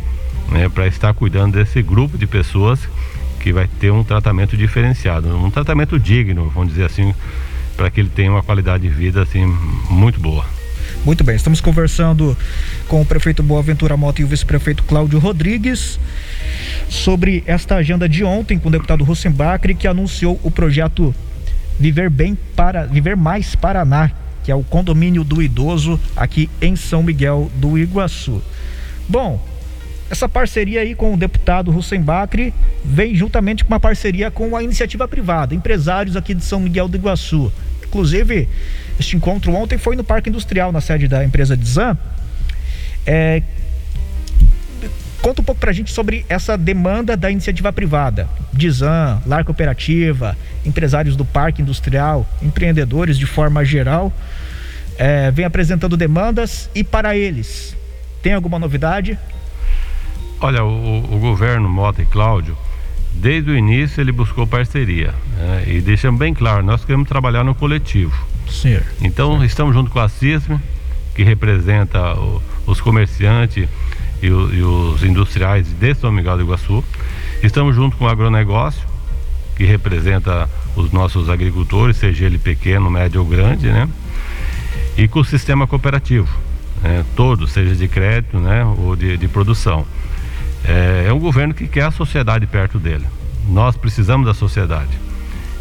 né, 0.48 0.68
para 0.68 0.86
estar 0.86 1.14
cuidando 1.14 1.54
desse 1.54 1.80
grupo 1.80 2.18
de 2.18 2.26
pessoas 2.26 2.80
que 3.40 3.52
vai 3.52 3.68
ter 3.68 3.90
um 3.90 4.02
tratamento 4.02 4.56
diferenciado, 4.56 5.28
um 5.36 5.50
tratamento 5.50 5.98
digno, 5.98 6.50
vamos 6.50 6.70
dizer 6.70 6.86
assim, 6.86 7.14
para 7.76 7.90
que 7.90 8.00
ele 8.00 8.08
tenha 8.08 8.30
uma 8.30 8.42
qualidade 8.42 8.82
de 8.82 8.88
vida 8.88 9.22
assim 9.22 9.44
muito 9.90 10.20
boa. 10.20 10.44
Muito 11.04 11.22
bem, 11.22 11.36
estamos 11.36 11.60
conversando 11.60 12.36
com 12.88 13.02
o 13.02 13.04
prefeito 13.04 13.42
Boaventura 13.42 13.96
Mota 13.96 14.22
e 14.22 14.24
o 14.24 14.28
vice-prefeito 14.28 14.82
Cláudio 14.84 15.18
Rodrigues 15.18 15.98
sobre 16.88 17.42
esta 17.46 17.76
agenda 17.76 18.08
de 18.08 18.24
ontem 18.24 18.58
com 18.58 18.68
o 18.68 18.72
deputado 18.72 19.04
Rosenbacri 19.04 19.74
que 19.74 19.86
anunciou 19.86 20.40
o 20.42 20.50
projeto 20.50 21.14
Viver 21.78 22.08
Bem 22.08 22.38
para 22.56 22.86
Viver 22.86 23.16
Mais 23.16 23.54
Paraná, 23.54 24.10
que 24.42 24.50
é 24.50 24.54
o 24.54 24.62
condomínio 24.62 25.24
do 25.24 25.42
idoso 25.42 26.00
aqui 26.16 26.48
em 26.60 26.76
São 26.76 27.02
Miguel 27.02 27.50
do 27.56 27.76
Iguaçu. 27.76 28.42
Bom, 29.08 29.42
essa 30.10 30.28
parceria 30.28 30.80
aí 30.80 30.94
com 30.94 31.12
o 31.12 31.16
deputado 31.16 31.76
Hussein 31.76 32.04
vem 32.84 33.14
juntamente 33.14 33.64
com 33.64 33.72
uma 33.72 33.80
parceria 33.80 34.30
com 34.30 34.56
a 34.56 34.62
iniciativa 34.62 35.08
privada, 35.08 35.54
empresários 35.54 36.16
aqui 36.16 36.34
de 36.34 36.44
São 36.44 36.60
Miguel 36.60 36.88
do 36.88 36.96
Iguaçu. 36.96 37.52
Inclusive, 37.94 38.48
este 38.98 39.16
encontro 39.16 39.54
ontem 39.54 39.78
foi 39.78 39.94
no 39.94 40.02
Parque 40.02 40.28
Industrial, 40.28 40.72
na 40.72 40.80
sede 40.80 41.06
da 41.06 41.24
empresa 41.24 41.56
Dizan. 41.56 41.96
É, 43.06 43.40
conta 45.22 45.40
um 45.40 45.44
pouco 45.44 45.60
pra 45.60 45.70
gente 45.70 45.92
sobre 45.92 46.26
essa 46.28 46.58
demanda 46.58 47.16
da 47.16 47.30
iniciativa 47.30 47.72
privada. 47.72 48.28
Dizan, 48.52 49.22
Lar 49.24 49.44
Cooperativa, 49.44 50.36
empresários 50.66 51.14
do 51.14 51.24
Parque 51.24 51.62
Industrial, 51.62 52.26
empreendedores 52.42 53.16
de 53.16 53.26
forma 53.26 53.64
geral, 53.64 54.12
é, 54.98 55.30
vem 55.30 55.44
apresentando 55.44 55.96
demandas 55.96 56.68
e 56.74 56.82
para 56.82 57.16
eles, 57.16 57.76
tem 58.24 58.32
alguma 58.32 58.58
novidade? 58.58 59.16
Olha, 60.40 60.64
o, 60.64 61.14
o 61.14 61.18
governo 61.20 61.68
Mota 61.68 62.02
e 62.02 62.06
Cláudio, 62.06 62.58
desde 63.14 63.50
o 63.50 63.56
início 63.56 64.00
ele 64.00 64.12
buscou 64.12 64.46
parceria 64.46 65.14
né? 65.38 65.64
e 65.66 65.80
deixamos 65.80 66.18
bem 66.18 66.34
claro, 66.34 66.62
nós 66.62 66.84
queremos 66.84 67.08
trabalhar 67.08 67.44
no 67.44 67.54
coletivo. 67.54 68.14
Sim. 68.48 68.78
Então 69.00 69.44
estamos 69.44 69.74
junto 69.74 69.90
com 69.90 70.00
a 70.00 70.08
CISM, 70.08 70.58
que 71.14 71.22
representa 71.22 72.14
o, 72.14 72.42
os 72.66 72.80
comerciantes 72.80 73.68
e, 74.22 74.30
o, 74.30 74.54
e, 74.54 74.62
os 74.62 75.02
industriais 75.02 75.66
de 75.68 75.94
São 75.94 76.10
Miguel 76.10 76.36
do 76.36 76.42
Iguaçu. 76.42 76.84
Estamos 77.42 77.74
junto 77.74 77.96
com 77.96 78.04
o 78.04 78.08
agronegócio, 78.08 78.82
que 79.56 79.64
representa 79.64 80.48
os 80.74 80.90
nossos 80.92 81.28
agricultores, 81.28 81.96
seja 81.96 82.24
ele 82.24 82.38
pequeno, 82.38 82.90
médio 82.90 83.20
ou 83.20 83.26
grande, 83.26 83.68
né? 83.68 83.88
E 84.96 85.06
com 85.06 85.20
o 85.20 85.24
sistema 85.24 85.66
cooperativo, 85.66 86.28
né? 86.82 87.04
todo, 87.14 87.46
seja 87.46 87.74
de 87.74 87.86
crédito 87.88 88.38
né? 88.38 88.64
ou 88.64 88.96
de, 88.96 89.16
de 89.16 89.28
produção. 89.28 89.86
É, 90.64 91.06
é 91.08 91.12
um 91.12 91.18
governo 91.18 91.52
que 91.54 91.66
quer 91.66 91.84
a 91.84 91.90
sociedade 91.90 92.46
perto 92.46 92.78
dele. 92.78 93.06
Nós 93.48 93.76
precisamos 93.76 94.26
da 94.26 94.34
sociedade. 94.34 94.98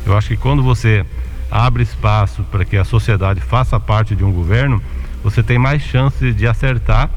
Eu 0.05 0.17
acho 0.17 0.29
que 0.29 0.37
quando 0.37 0.63
você 0.63 1.05
abre 1.51 1.83
espaço 1.83 2.43
para 2.51 2.65
que 2.65 2.77
a 2.77 2.83
sociedade 2.83 3.39
faça 3.41 3.79
parte 3.79 4.15
de 4.15 4.23
um 4.23 4.31
governo, 4.31 4.81
você 5.23 5.43
tem 5.43 5.57
mais 5.57 5.81
chance 5.81 6.33
de 6.33 6.47
acertar 6.47 7.09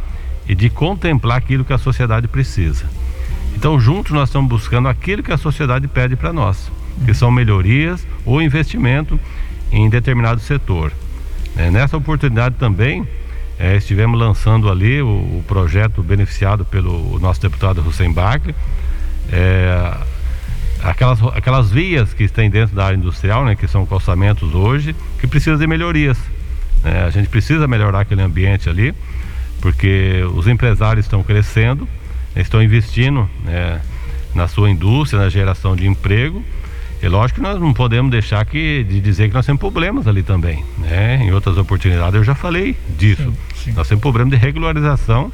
e 0.49 0.55
de 0.55 0.71
contemplar 0.71 1.39
aquilo 1.39 1.65
que 1.65 1.73
a 1.73 1.79
sociedade 1.79 2.29
precisa. 2.29 2.85
Então, 3.55 3.81
juntos 3.81 4.13
nós 4.13 4.29
estamos 4.29 4.49
buscando 4.49 4.89
aquilo 4.89 5.23
que 5.23 5.33
a 5.33 5.39
sociedade 5.39 5.89
pede 5.89 6.15
para 6.15 6.33
nós, 6.33 6.71
que 7.05 7.15
são 7.15 7.31
melhorias 7.31 8.07
ou 8.25 8.43
investimento 8.43 9.19
em 9.73 9.89
determinado 9.89 10.41
setor. 10.41 10.93
É, 11.57 11.71
nessa 11.71 11.97
oportunidade 11.97 12.57
também, 12.57 13.09
é, 13.59 13.77
estivemos 13.77 14.19
lançando 14.19 14.71
ali 14.71 15.01
o, 15.01 15.07
o, 15.07 15.45
projeto 15.47 16.03
beneficiado 16.03 16.65
pelo 16.65 17.19
nosso 17.19 17.41
deputado 17.41 17.81
Hussein 17.81 18.13
Bacri. 18.13 18.55
É, 19.33 19.95
aquelas, 20.83 21.23
aquelas 21.35 21.71
vias 21.71 22.13
que 22.13 22.25
estão 22.25 22.49
dentro 22.49 22.77
da 22.77 22.85
área 22.85 22.97
industrial, 22.97 23.45
né, 23.45 23.57
que 23.57 23.67
são 23.67 23.87
calçamentos 23.87 24.55
hoje, 24.55 24.95
que 25.19 25.27
precisam 25.27 25.59
de 25.59 25.67
melhorias. 25.67 26.19
Né? 26.85 27.05
A 27.05 27.11
gente 27.11 27.29
precisa 27.29 27.67
melhorar 27.67 28.01
aquele 28.01 28.23
ambiente 28.23 28.69
ali, 28.69 28.95
porque 29.61 30.23
os 30.35 30.47
empresários 30.47 31.07
estão 31.07 31.23
crescendo, 31.23 31.89
estão 32.37 32.63
investindo 32.63 33.29
né, 33.43 33.81
na 34.35 34.47
sua 34.47 34.71
indústria, 34.71 35.23
na 35.23 35.31
geração 35.31 35.75
de 35.75 35.87
emprego 35.87 36.45
e 37.03 37.09
lógico 37.09 37.41
que 37.41 37.47
nós 37.47 37.61
não 37.61 37.73
podemos 37.75 38.11
deixar 38.11 38.45
que, 38.47 38.83
de 38.85 39.01
dizer 39.01 39.29
que 39.29 39.35
nós 39.35 39.45
temos 39.45 39.61
problemas 39.61 40.07
ali 40.07 40.23
também. 40.23 40.65
Né? 40.79 41.21
Em 41.23 41.33
outras 41.33 41.59
oportunidades 41.59 42.15
eu 42.15 42.25
já 42.25 42.35
falei 42.35 42.77
disso. 42.99 43.23
Sim, 43.55 43.65
sim. 43.65 43.73
Nós 43.73 43.89
temos 43.89 44.01
problema 44.01 44.31
de 44.31 44.37
regularização 44.37 45.31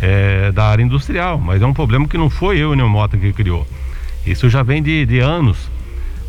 é, 0.00 0.52
da 0.52 0.66
área 0.66 0.82
industrial, 0.82 1.38
mas 1.38 1.60
é 1.60 1.66
um 1.66 1.74
problema 1.74 2.06
que 2.06 2.16
não 2.16 2.30
foi 2.30 2.58
eu 2.58 2.74
e 2.74 2.80
o 2.80 2.88
Mota 2.88 3.16
que 3.16 3.32
criou. 3.32 3.66
Isso 4.24 4.48
já 4.48 4.62
vem 4.62 4.82
de, 4.82 5.04
de 5.04 5.18
anos. 5.18 5.68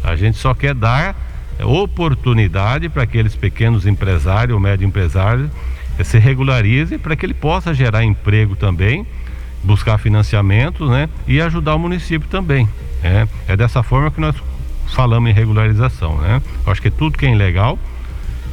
A 0.04 0.16
gente 0.16 0.38
só 0.38 0.54
quer 0.54 0.74
dar 0.74 1.16
oportunidade 1.64 2.90
para 2.90 3.04
aqueles 3.04 3.36
pequenos 3.36 3.86
empresários 3.86 4.54
ou 4.54 4.60
médio 4.60 4.86
empresários 4.86 5.50
é, 5.98 6.04
se 6.04 6.18
regularize 6.18 6.98
para 6.98 7.16
que 7.16 7.26
ele 7.26 7.34
possa 7.34 7.74
gerar 7.74 8.04
emprego 8.04 8.56
também, 8.56 9.06
buscar 9.64 9.98
financiamentos 9.98 10.90
né? 10.90 11.08
e 11.28 11.40
ajudar 11.40 11.76
o 11.76 11.80
município 11.80 12.28
também. 12.28 12.68
É, 13.04 13.28
é 13.48 13.56
dessa 13.56 13.84
forma 13.84 14.10
que 14.10 14.20
nós 14.20 14.36
falamos 14.94 15.30
em 15.30 15.34
regularização, 15.34 16.18
né? 16.18 16.42
Eu 16.66 16.72
acho 16.72 16.82
que 16.82 16.90
tudo 16.90 17.18
que 17.18 17.26
é 17.26 17.32
ilegal, 17.32 17.78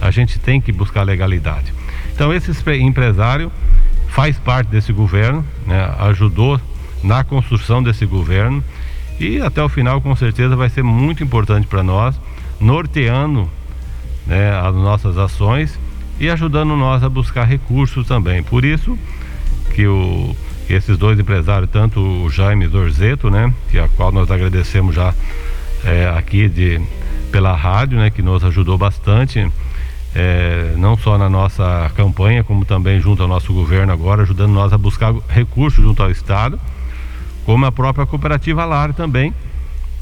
a 0.01 0.11
gente 0.11 0.39
tem 0.39 0.61
que 0.61 0.73
buscar 0.73 1.03
legalidade. 1.03 1.73
Então 2.15 2.33
esse 2.33 2.53
empresário 2.81 3.51
faz 4.09 4.39
parte 4.39 4.69
desse 4.69 4.93
governo, 4.93 5.45
né? 5.67 5.95
ajudou 6.01 6.61
na 7.03 7.25
construção 7.25 7.83
desse 7.83 8.05
governo 8.05 8.63
e 9.19 9.41
até 9.41 9.63
o 9.63 9.69
final 9.69 10.01
com 10.01 10.15
certeza 10.17 10.57
vai 10.57 10.69
ser 10.69 10.83
muito 10.83 11.23
importante 11.23 11.67
para 11.67 11.83
nós, 11.83 12.19
norteando 12.61 13.49
né, 14.27 14.51
as 14.53 14.75
nossas 14.75 15.17
ações 15.17 15.79
e 16.21 16.29
ajudando 16.29 16.77
nós 16.77 17.03
a 17.03 17.09
buscar 17.09 17.45
recursos 17.45 18.07
também. 18.07 18.43
Por 18.43 18.65
isso 18.65 18.99
que 19.75 19.87
o, 19.87 20.37
esses 20.69 20.97
dois 20.99 21.19
empresários, 21.19 21.71
tanto 21.71 22.01
o 22.01 22.31
Jaime 22.31 22.69
Dorzeto, 22.69 23.31
né, 23.31 23.53
que 23.71 23.79
a 23.79 23.89
qual 23.89 24.13
nós 24.13 24.31
agradecemos 24.31 24.95
já 24.95 25.15
é, 25.85 26.13
aqui 26.17 26.49
de, 26.49 26.81
pela 27.31 27.55
rádio, 27.55 27.99
né, 27.99 28.11
que 28.11 28.23
nos 28.23 28.45
ajudou 28.45 28.77
bastante, 28.79 29.51
é, 30.15 30.75
não 30.77 30.97
só 30.97 31.17
na 31.17 31.29
nossa 31.29 31.91
campanha, 31.97 32.45
como 32.45 32.65
também 32.65 33.01
junto 33.01 33.23
ao 33.23 33.29
nosso 33.29 33.53
governo 33.53 33.93
agora, 33.93 34.23
ajudando 34.23 34.53
nós 34.53 34.73
a 34.73 34.79
buscar 34.79 35.15
recursos 35.29 35.83
junto 35.83 36.03
ao 36.03 36.11
Estado, 36.11 36.61
como 37.45 37.65
a 37.67 37.73
própria 37.73 38.07
cooperativa 38.07 38.65
Lar 38.65 38.93
também, 38.93 39.35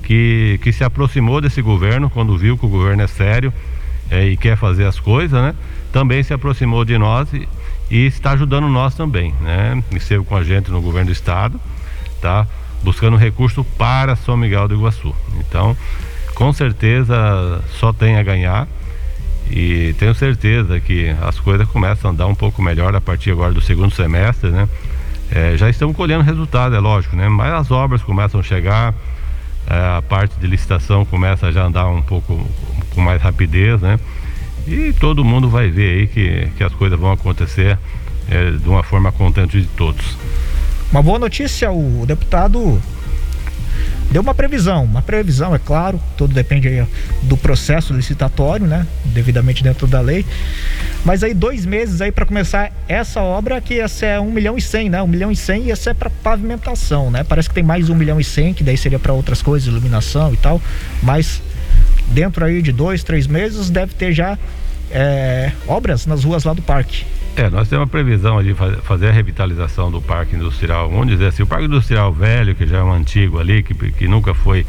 que, 0.03 0.59
que 0.63 0.73
se 0.73 0.83
aproximou 0.83 1.41
desse 1.41 1.63
governo 1.63 2.11
quando 2.11 2.37
viu 2.37 2.59
que 2.59 2.67
o 2.67 2.69
governo 2.69 3.03
é 3.03 3.07
sério 3.07 3.53
é, 4.11 4.27
e 4.27 4.37
quer 4.37 4.57
fazer 4.57 4.85
as 4.85 4.99
coisas, 4.99 5.41
né? 5.41 5.55
Também 5.93 6.23
se 6.23 6.33
aproximou 6.33 6.85
de 6.85 6.99
nós 6.99 7.33
e, 7.33 7.49
e 7.91 8.07
está 8.07 8.33
ajudando 8.33 8.69
nós 8.69 8.95
também, 8.95 9.35
né? 9.41 9.83
Esteve 9.93 10.25
com 10.25 10.37
a 10.37 10.43
gente 10.43 10.71
no 10.71 10.83
governo 10.83 11.07
do 11.07 11.13
estado, 11.13 11.61
tá? 12.21 12.47
Buscando 12.83 13.17
recurso 13.17 13.65
para 13.77 14.17
São 14.17 14.37
Miguel 14.37 14.69
do 14.69 14.75
Iguaçu. 14.75 15.15
Então, 15.39 15.77
com 16.35 16.53
certeza 16.53 17.63
só 17.79 17.93
tem 17.93 18.17
a 18.17 18.23
ganhar 18.23 18.67
e 19.51 19.95
tenho 19.99 20.15
certeza 20.15 20.79
que 20.79 21.15
as 21.21 21.39
coisas 21.41 21.69
começam 21.69 22.11
a 22.11 22.15
andar 22.15 22.27
um 22.27 22.35
pouco 22.35 22.63
melhor 22.63 22.95
a 22.95 23.01
partir 23.01 23.33
agora 23.33 23.53
do 23.53 23.61
segundo 23.61 23.93
semestre, 23.93 24.51
né? 24.51 24.69
É, 25.33 25.57
já 25.57 25.69
estamos 25.69 25.97
colhendo 25.97 26.23
resultado, 26.23 26.75
é 26.75 26.79
lógico, 26.79 27.17
né? 27.17 27.29
Mas 27.29 27.53
as 27.53 27.71
obras 27.71 28.03
começam 28.03 28.41
a 28.41 28.43
chegar, 28.43 28.95
é, 29.67 29.97
a 29.99 30.03
parte 30.03 30.35
de 30.41 30.47
licitação 30.47 31.05
começa 31.05 31.49
a 31.49 31.53
já 31.53 31.65
andar 31.65 31.89
um 31.89 32.03
pouco 32.03 32.49
com 32.95 33.01
mais 33.01 33.21
rapidez, 33.21 33.81
né? 33.81 33.99
E 34.67 34.93
todo 34.93 35.25
mundo 35.25 35.49
vai 35.49 35.69
ver 35.69 35.99
aí 35.99 36.07
que, 36.07 36.49
que 36.57 36.65
as 36.65 36.73
coisas 36.75 36.99
vão 36.99 37.13
acontecer 37.13 37.79
é, 38.31 38.51
de 38.53 38.69
uma 38.69 38.83
forma 38.83 39.11
contente 39.11 39.61
de 39.61 39.67
todos. 39.69 40.17
Uma 40.91 41.03
boa 41.03 41.21
notícia, 41.21 41.71
o 41.71 42.05
deputado 42.05 42.83
deu 44.11 44.23
uma 44.23 44.35
previsão, 44.35 44.83
uma 44.83 45.01
previsão, 45.01 45.55
é 45.55 45.59
claro, 45.59 46.01
tudo 46.17 46.35
depende 46.35 46.85
do 47.23 47.37
processo 47.37 47.95
licitatório, 47.95 48.67
né? 48.67 48.85
Devidamente 49.05 49.63
dentro 49.63 49.87
da 49.87 50.01
lei. 50.01 50.27
Mas 51.05 51.23
aí 51.23 51.33
dois 51.33 51.65
meses 51.65 52.01
aí 52.01 52.11
para 52.11 52.27
começar 52.27 52.73
essa 52.89 53.21
obra 53.21 53.61
que 53.61 53.79
essa 53.79 54.05
é 54.05 54.19
um 54.19 54.33
milhão 54.33 54.59
e 54.59 54.61
cem, 54.61 54.91
né? 54.91 55.01
Um 55.01 55.07
milhão 55.07 55.31
e 55.31 55.37
cem 55.37 55.67
e 55.67 55.71
essa 55.71 55.91
é 55.91 55.95
para 55.95 56.11
pavimentação, 56.11 57.09
né? 57.09 57.23
Parece 57.23 57.49
que 57.49 57.55
tem 57.55 57.63
mais 57.63 57.89
um 57.89 57.95
milhão 57.95 58.21
e 58.21 58.25
cem 58.25 58.53
que 58.53 58.65
daí 58.65 58.77
seria 58.77 58.99
para 58.99 59.13
outras 59.13 59.41
coisas, 59.41 59.69
iluminação 59.69 60.35
e 60.35 60.37
tal. 60.39 60.61
Mas 61.01 61.41
dentro 62.09 62.45
aí 62.45 62.61
de 62.61 62.73
dois, 62.73 63.05
três 63.05 63.29
meses 63.29 63.71
deve 63.71 63.95
ter 63.95 64.13
já 64.13 64.37
é, 64.91 65.53
obras 65.69 66.05
nas 66.05 66.25
ruas 66.25 66.43
lá 66.43 66.53
do 66.53 66.63
parque. 66.63 67.05
É, 67.37 67.49
nós 67.49 67.69
temos 67.69 67.87
a 67.87 67.91
previsão 67.91 68.43
de 68.43 68.55
fazer 68.83 69.09
a 69.09 69.13
revitalização 69.13 69.91
do 69.91 70.01
parque 70.03 70.37
industrial. 70.37 70.91
Vamos 70.91 71.09
dizer 71.09 71.27
assim, 71.27 71.43
o 71.43 71.47
parque 71.47 71.67
industrial 71.67 72.13
velho, 72.13 72.55
que 72.55 72.67
já 72.67 72.79
é 72.79 72.83
um 72.83 72.93
antigo 72.93 73.39
ali, 73.39 73.63
que, 73.63 73.75
que 73.93 74.09
nunca 74.09 74.35
foi 74.35 74.67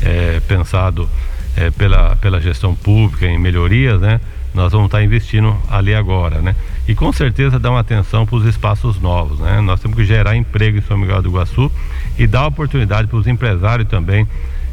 é, 0.00 0.40
pensado 0.46 1.08
é, 1.56 1.70
pela, 1.70 2.16
pela 2.16 2.40
gestão 2.40 2.74
pública 2.74 3.26
em 3.26 3.38
melhorias, 3.38 4.00
né? 4.00 4.20
Nós 4.54 4.70
vamos 4.70 4.86
estar 4.86 5.02
investindo 5.02 5.56
ali 5.68 5.94
agora, 5.94 6.40
né? 6.40 6.54
E 6.86 6.94
com 6.94 7.12
certeza 7.12 7.58
dar 7.58 7.72
uma 7.72 7.80
atenção 7.80 8.24
para 8.24 8.36
os 8.36 8.44
espaços 8.44 9.00
novos, 9.00 9.40
né? 9.40 9.60
Nós 9.60 9.80
temos 9.80 9.96
que 9.96 10.04
gerar 10.04 10.36
emprego 10.36 10.78
em 10.78 10.82
São 10.82 10.96
Miguel 10.96 11.20
do 11.20 11.28
Iguaçu 11.28 11.70
e 12.16 12.26
dar 12.26 12.46
oportunidade 12.46 13.08
para 13.08 13.18
os 13.18 13.26
empresários 13.26 13.88
também 13.88 14.26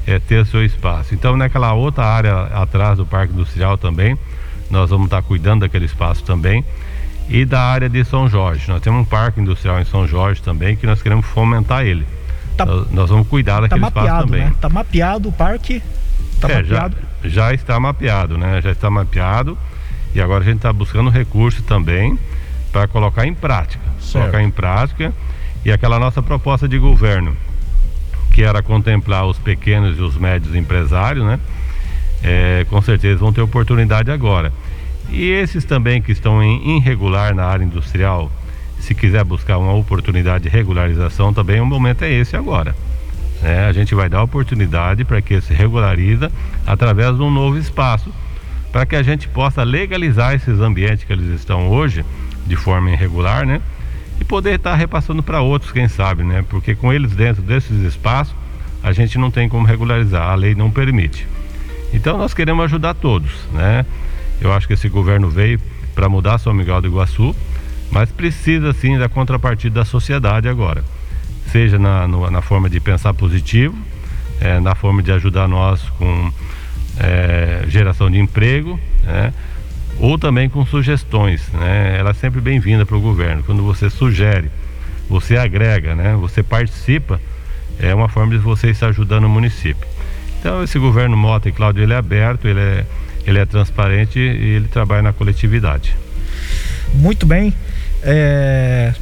é, 0.06 0.20
ter 0.20 0.46
seu 0.46 0.64
espaço. 0.64 1.16
Então, 1.16 1.36
naquela 1.36 1.74
outra 1.74 2.06
área 2.06 2.44
atrás 2.54 2.98
do 2.98 3.06
Parque 3.06 3.34
Industrial 3.34 3.78
também, 3.78 4.18
nós 4.70 4.90
vamos 4.90 5.06
estar 5.06 5.22
cuidando 5.24 5.62
daquele 5.62 5.86
espaço 5.86 6.24
também. 6.24 6.64
E 7.30 7.46
da 7.46 7.62
área 7.62 7.88
de 7.88 8.04
São 8.04 8.28
Jorge. 8.28 8.66
Nós 8.68 8.82
temos 8.82 9.02
um 9.02 9.06
parque 9.06 9.40
industrial 9.40 9.80
em 9.80 9.86
São 9.86 10.08
Jorge 10.08 10.42
também 10.42 10.76
que 10.76 10.86
nós 10.86 11.02
queremos 11.02 11.26
fomentar 11.26 11.86
ele. 11.86 12.06
Tá, 12.58 12.66
nós, 12.66 12.92
nós, 12.92 13.10
vamos 13.10 13.28
cuidar 13.28 13.56
tá 13.56 13.62
daquele 13.62 13.82
mapeado, 13.82 14.08
espaço 14.08 14.28
também. 14.28 14.48
Está 14.48 14.70
mapeado 14.70 15.30
o 15.30 15.32
parque? 15.32 15.82
Tá 16.40 16.50
é, 16.50 16.56
mapeado? 16.56 16.98
Já, 17.24 17.30
já 17.30 17.54
está 17.54 17.80
mapeado, 17.80 18.38
né? 18.38 18.62
Já 18.62 18.72
está 18.72 18.90
mapeado. 18.90 19.58
E 20.14 20.20
agora 20.20 20.44
a 20.44 20.46
gente 20.46 20.58
está 20.58 20.74
buscando 20.74 21.10
recurso 21.10 21.64
também 21.64 22.20
para 22.72 22.88
colocar 22.88 23.26
em 23.26 23.34
prática. 23.34 23.84
Certo. 24.00 24.24
Colocar 24.24 24.42
em 24.42 24.52
prática. 24.52 25.14
E 25.64 25.72
aquela 25.72 26.00
nossa 26.00 26.22
proposta 26.22 26.68
de 26.68 26.78
governo, 26.78 27.36
que 28.34 28.44
era 28.44 28.62
contemplar 28.62 29.26
os 29.26 29.38
pequenos 29.38 29.98
e 29.98 30.02
os 30.02 30.18
médios 30.18 30.56
empresários, 30.56 31.24
né? 31.24 31.40
É, 32.24 32.66
com 32.70 32.82
certeza 32.82 33.20
vão 33.20 33.34
ter 33.34 33.42
oportunidade 33.42 34.12
agora. 34.12 34.52
E 35.12 35.30
esses 35.30 35.66
também 35.66 36.02
que 36.02 36.12
estão 36.12 36.42
em 36.42 36.78
irregular 36.78 37.36
na 37.36 37.46
área 37.46 37.64
industrial, 37.64 38.32
se 38.80 38.96
quiser 38.96 39.24
buscar 39.24 39.58
uma 39.58 39.74
oportunidade 39.74 40.46
de 40.46 40.50
regularização, 40.50 41.34
também 41.34 41.60
o 41.60 41.66
momento 41.66 42.04
é 42.04 42.12
esse 42.12 42.36
agora. 42.36 42.76
É, 43.44 43.66
a 43.66 43.74
gente 43.74 43.94
vai 43.94 44.08
dar 44.08 44.24
oportunidade 44.24 45.04
para 45.04 45.22
que 45.22 45.42
se 45.42 45.54
regulariza 45.54 46.32
através 46.66 47.16
de 47.16 47.22
um 47.22 47.32
novo 47.32 47.58
espaço, 47.58 48.14
para 48.72 48.86
que 48.86 48.96
a 48.96 49.04
gente 49.04 49.28
possa 49.28 49.64
legalizar 49.64 50.34
esses 50.34 50.60
ambientes 50.60 51.04
que 51.04 51.12
eles 51.12 51.28
estão 51.40 51.70
hoje 51.70 52.06
de 52.48 52.56
forma 52.56 52.92
irregular, 52.92 53.46
né? 53.46 53.62
e 54.22 54.24
poder 54.24 54.54
estar 54.54 54.76
repassando 54.76 55.24
para 55.24 55.42
outros, 55.42 55.72
quem 55.72 55.88
sabe, 55.88 56.24
né? 56.24 56.46
Porque 56.48 56.76
com 56.76 56.94
eles 56.94 57.14
dentro 57.14 57.42
desses 57.42 57.82
espaços, 57.82 58.36
a 58.84 58.94
gente 58.94 59.18
não 59.18 59.32
tem 59.32 59.50
como 59.50 59.66
regularizar, 59.66 60.30
a 60.30 60.36
lei 60.36 60.54
não 60.54 60.70
permite. 60.70 61.28
Então 61.92 62.20
nós 62.20 62.32
queremos 62.32 62.64
ajudar 62.66 62.94
todos, 62.94 63.32
né? 63.52 63.84
Eu 64.42 64.52
acho 64.52 64.68
que 64.68 64.74
esse 64.74 64.90
governo 64.90 65.30
veio 65.30 65.60
para 65.94 66.10
mudar 66.10 66.40
São 66.40 66.54
Miguel 66.54 66.82
do 66.82 66.88
Iguaçu, 66.88 67.36
mas 67.92 68.10
precisa 68.12 68.74
sim 68.74 68.98
da 68.98 69.08
contrapartida 69.08 69.76
da 69.76 69.86
sociedade 69.86 70.48
agora, 70.48 70.84
seja 71.52 71.78
na, 71.78 72.08
no, 72.08 72.30
na 72.30 72.42
forma 72.42 72.70
de 72.70 72.80
pensar 72.80 73.14
positivo, 73.14 73.78
é, 74.40 74.60
na 74.60 74.74
forma 74.74 75.04
de 75.04 75.12
ajudar 75.12 75.48
nós 75.48 75.82
com 75.98 76.32
é, 76.98 77.64
geração 77.68 78.10
de 78.10 78.20
emprego, 78.20 78.80
né? 79.04 79.34
ou 80.00 80.18
também 80.18 80.50
com 80.50 80.66
sugestões, 80.66 81.48
né? 81.54 81.98
Ela 82.00 82.10
é 82.10 82.14
sempre 82.14 82.42
bem-vinda 82.42 82.86
para 82.86 82.98
o 82.98 83.02
governo. 83.02 83.44
Quando 83.44 83.62
você 83.62 83.90
sugere, 83.90 84.50
você 85.08 85.38
agrega, 85.38 85.94
né? 85.94 86.16
Você 86.20 86.42
participa, 86.42 87.22
é 87.80 87.94
uma 87.94 88.10
forma 88.10 88.32
de 88.32 88.40
você 88.40 88.70
estar 88.72 88.88
ajudando 88.88 89.26
o 89.26 89.30
município. 89.30 89.88
Então 90.40 90.64
esse 90.64 90.80
governo 90.80 91.16
Mota 91.16 91.50
e 91.50 91.52
Cláudio 91.52 91.84
ele 91.84 91.94
é 91.94 91.98
aberto, 91.98 92.48
ele 92.48 92.60
é, 92.60 92.86
ele 93.26 93.40
é 93.40 93.46
transparente 93.46 94.20
e 94.20 94.56
ele 94.56 94.68
trabalha 94.68 95.02
na 95.02 95.14
coletividade. 95.14 95.96
Muito 96.94 97.26
bem. 97.26 97.54
É... 98.04 98.94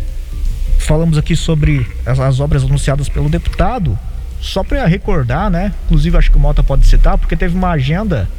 Falamos 0.77 1.17
aqui 1.17 1.35
sobre 1.35 1.85
as, 2.05 2.19
as 2.19 2.39
obras 2.39 2.63
anunciadas 2.63 3.09
pelo 3.09 3.29
deputado. 3.29 3.97
Só 4.41 4.63
para 4.63 4.85
recordar, 4.85 5.49
né? 5.49 5.73
Inclusive 5.85 6.17
acho 6.17 6.31
que 6.31 6.37
o 6.37 6.39
Mota 6.39 6.63
pode 6.63 6.85
citar, 6.87 7.17
porque 7.17 7.35
teve 7.35 7.55
uma 7.55 7.71
agenda, 7.71 8.29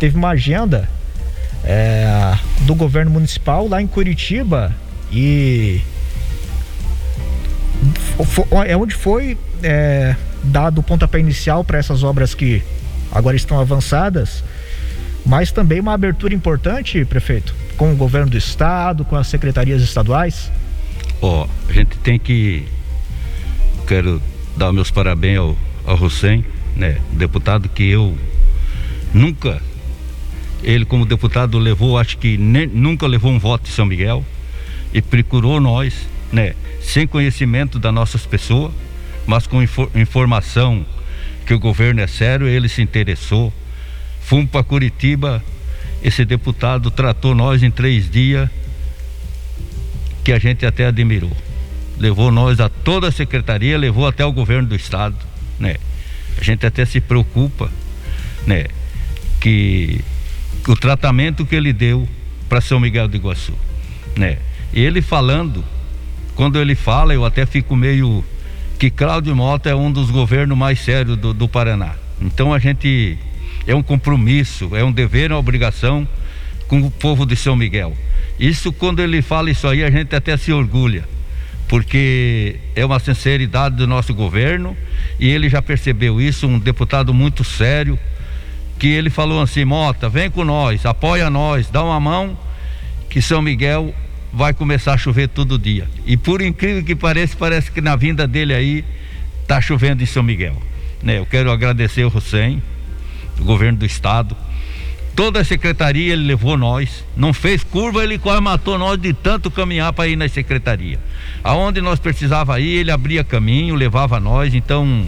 teve 0.00 0.16
uma 0.16 0.30
agenda 0.30 0.88
é, 1.64 2.36
do 2.62 2.74
governo 2.74 3.10
municipal 3.12 3.68
lá 3.68 3.80
em 3.80 3.86
Curitiba 3.86 4.74
e 5.12 5.80
é 8.66 8.76
onde 8.76 8.94
foi 8.94 9.38
é, 9.62 10.16
dado 10.42 10.78
o 10.78 10.82
pontapé 10.82 11.18
inicial 11.18 11.64
para 11.64 11.78
essas 11.78 12.02
obras 12.02 12.34
que 12.34 12.62
agora 13.12 13.36
estão 13.36 13.60
avançadas, 13.60 14.42
mas 15.24 15.52
também 15.52 15.80
uma 15.80 15.94
abertura 15.94 16.34
importante, 16.34 17.04
prefeito, 17.04 17.54
com 17.76 17.92
o 17.92 17.96
governo 17.96 18.30
do 18.30 18.36
estado, 18.36 19.04
com 19.04 19.16
as 19.16 19.26
secretarias 19.26 19.82
estaduais. 19.82 20.50
Ó, 21.20 21.44
oh, 21.44 21.70
a 21.70 21.72
gente 21.72 21.96
tem 21.98 22.18
que 22.18 22.66
quero 23.86 24.20
dar 24.56 24.72
meus 24.72 24.90
parabéns 24.90 25.38
ao, 25.38 25.56
ao 25.84 25.96
Hussein, 25.96 26.44
né, 26.76 26.98
deputado 27.12 27.68
que 27.68 27.88
eu 27.88 28.16
nunca 29.12 29.60
ele, 30.62 30.84
como 30.84 31.04
deputado, 31.04 31.58
levou, 31.58 31.98
acho 31.98 32.16
que 32.18 32.36
nem, 32.38 32.66
nunca 32.66 33.06
levou 33.06 33.32
um 33.32 33.38
voto 33.38 33.64
de 33.64 33.70
São 33.70 33.84
Miguel 33.84 34.24
e 34.94 35.02
procurou 35.02 35.60
nós, 35.60 36.06
né, 36.32 36.54
sem 36.80 37.06
conhecimento 37.06 37.78
das 37.78 37.92
nossas 37.92 38.24
pessoas, 38.24 38.72
mas 39.26 39.46
com 39.46 39.62
infor, 39.62 39.90
informação 39.94 40.86
que 41.46 41.52
o 41.52 41.58
governo 41.58 42.00
é 42.00 42.06
sério, 42.06 42.46
ele 42.46 42.68
se 42.68 42.80
interessou. 42.80 43.52
Fomos 44.22 44.50
para 44.50 44.62
Curitiba, 44.62 45.42
esse 46.02 46.24
deputado 46.24 46.90
tratou 46.90 47.34
nós 47.34 47.62
em 47.62 47.70
três 47.70 48.10
dias, 48.10 48.48
que 50.24 50.32
a 50.32 50.38
gente 50.38 50.64
até 50.64 50.86
admirou. 50.86 51.32
Levou 51.98 52.30
nós 52.30 52.60
a 52.60 52.68
toda 52.68 53.08
a 53.08 53.12
secretaria, 53.12 53.76
levou 53.76 54.06
até 54.06 54.24
o 54.24 54.32
governo 54.32 54.68
do 54.68 54.76
estado, 54.76 55.16
né? 55.58 55.76
A 56.38 56.42
gente 56.42 56.64
até 56.66 56.84
se 56.84 57.00
preocupa, 57.00 57.70
né? 58.46 58.66
Que 59.40 60.00
o 60.66 60.74
tratamento 60.74 61.44
que 61.44 61.54
ele 61.54 61.72
deu 61.72 62.08
para 62.48 62.60
São 62.60 62.80
Miguel 62.80 63.08
do 63.08 63.16
Iguaçu, 63.16 63.54
né? 64.16 64.38
Ele 64.72 65.02
falando, 65.02 65.64
quando 66.34 66.58
ele 66.58 66.74
fala, 66.74 67.12
eu 67.12 67.24
até 67.24 67.44
fico 67.44 67.76
meio 67.76 68.24
que 68.78 68.90
Cláudio 68.90 69.36
Mota 69.36 69.70
é 69.70 69.74
um 69.74 69.92
dos 69.92 70.10
governos 70.10 70.56
mais 70.56 70.80
sérios 70.80 71.16
do, 71.16 71.32
do 71.32 71.46
Paraná. 71.46 71.94
Então 72.20 72.52
a 72.52 72.58
gente 72.58 73.18
é 73.66 73.74
um 73.74 73.82
compromisso, 73.82 74.74
é 74.74 74.82
um 74.82 74.92
dever, 74.92 75.30
uma 75.30 75.38
obrigação 75.38 76.06
com 76.68 76.80
o 76.80 76.90
povo 76.90 77.26
de 77.26 77.36
São 77.36 77.54
Miguel. 77.54 77.96
Isso 78.38 78.72
quando 78.72 79.00
ele 79.00 79.22
fala 79.22 79.50
isso 79.50 79.66
aí, 79.68 79.84
a 79.84 79.90
gente 79.90 80.14
até 80.14 80.36
se 80.36 80.52
orgulha, 80.52 81.04
porque 81.68 82.56
é 82.74 82.84
uma 82.84 82.98
sinceridade 82.98 83.76
do 83.76 83.86
nosso 83.86 84.14
governo 84.14 84.76
e 85.18 85.28
ele 85.28 85.48
já 85.48 85.62
percebeu 85.62 86.20
isso, 86.20 86.46
um 86.46 86.58
deputado 86.58 87.12
muito 87.14 87.44
sério, 87.44 87.98
que 88.78 88.88
ele 88.88 89.10
falou 89.10 89.40
assim, 89.40 89.64
Mota, 89.64 90.08
vem 90.08 90.30
com 90.30 90.44
nós, 90.44 90.84
apoia 90.84 91.30
nós, 91.30 91.70
dá 91.70 91.84
uma 91.84 92.00
mão, 92.00 92.36
que 93.08 93.22
São 93.22 93.40
Miguel 93.40 93.94
vai 94.32 94.54
começar 94.54 94.94
a 94.94 94.98
chover 94.98 95.28
todo 95.28 95.58
dia. 95.58 95.86
E 96.06 96.16
por 96.16 96.40
incrível 96.40 96.82
que 96.82 96.96
pareça, 96.96 97.36
parece 97.38 97.70
que 97.70 97.80
na 97.80 97.94
vinda 97.94 98.26
dele 98.26 98.54
aí 98.54 98.84
está 99.42 99.60
chovendo 99.60 100.02
em 100.02 100.06
São 100.06 100.22
Miguel. 100.22 100.60
Né? 101.02 101.18
Eu 101.18 101.26
quero 101.26 101.50
agradecer 101.52 102.04
o 102.04 102.08
Hussein, 102.08 102.62
governo 103.42 103.78
do 103.78 103.86
estado. 103.86 104.36
Toda 105.14 105.40
a 105.40 105.44
secretaria 105.44 106.14
ele 106.14 106.24
levou 106.24 106.56
nós, 106.56 107.04
não 107.14 107.34
fez 107.34 107.62
curva, 107.62 108.02
ele 108.02 108.18
quase 108.18 108.40
matou 108.40 108.78
nós 108.78 108.98
de 108.98 109.12
tanto 109.12 109.50
caminhar 109.50 109.92
para 109.92 110.08
ir 110.08 110.16
na 110.16 110.26
secretaria. 110.26 110.98
Aonde 111.44 111.82
nós 111.82 111.98
precisava 111.98 112.58
ir, 112.58 112.78
ele 112.78 112.90
abria 112.90 113.22
caminho, 113.22 113.74
levava 113.74 114.18
nós. 114.18 114.54
Então, 114.54 115.06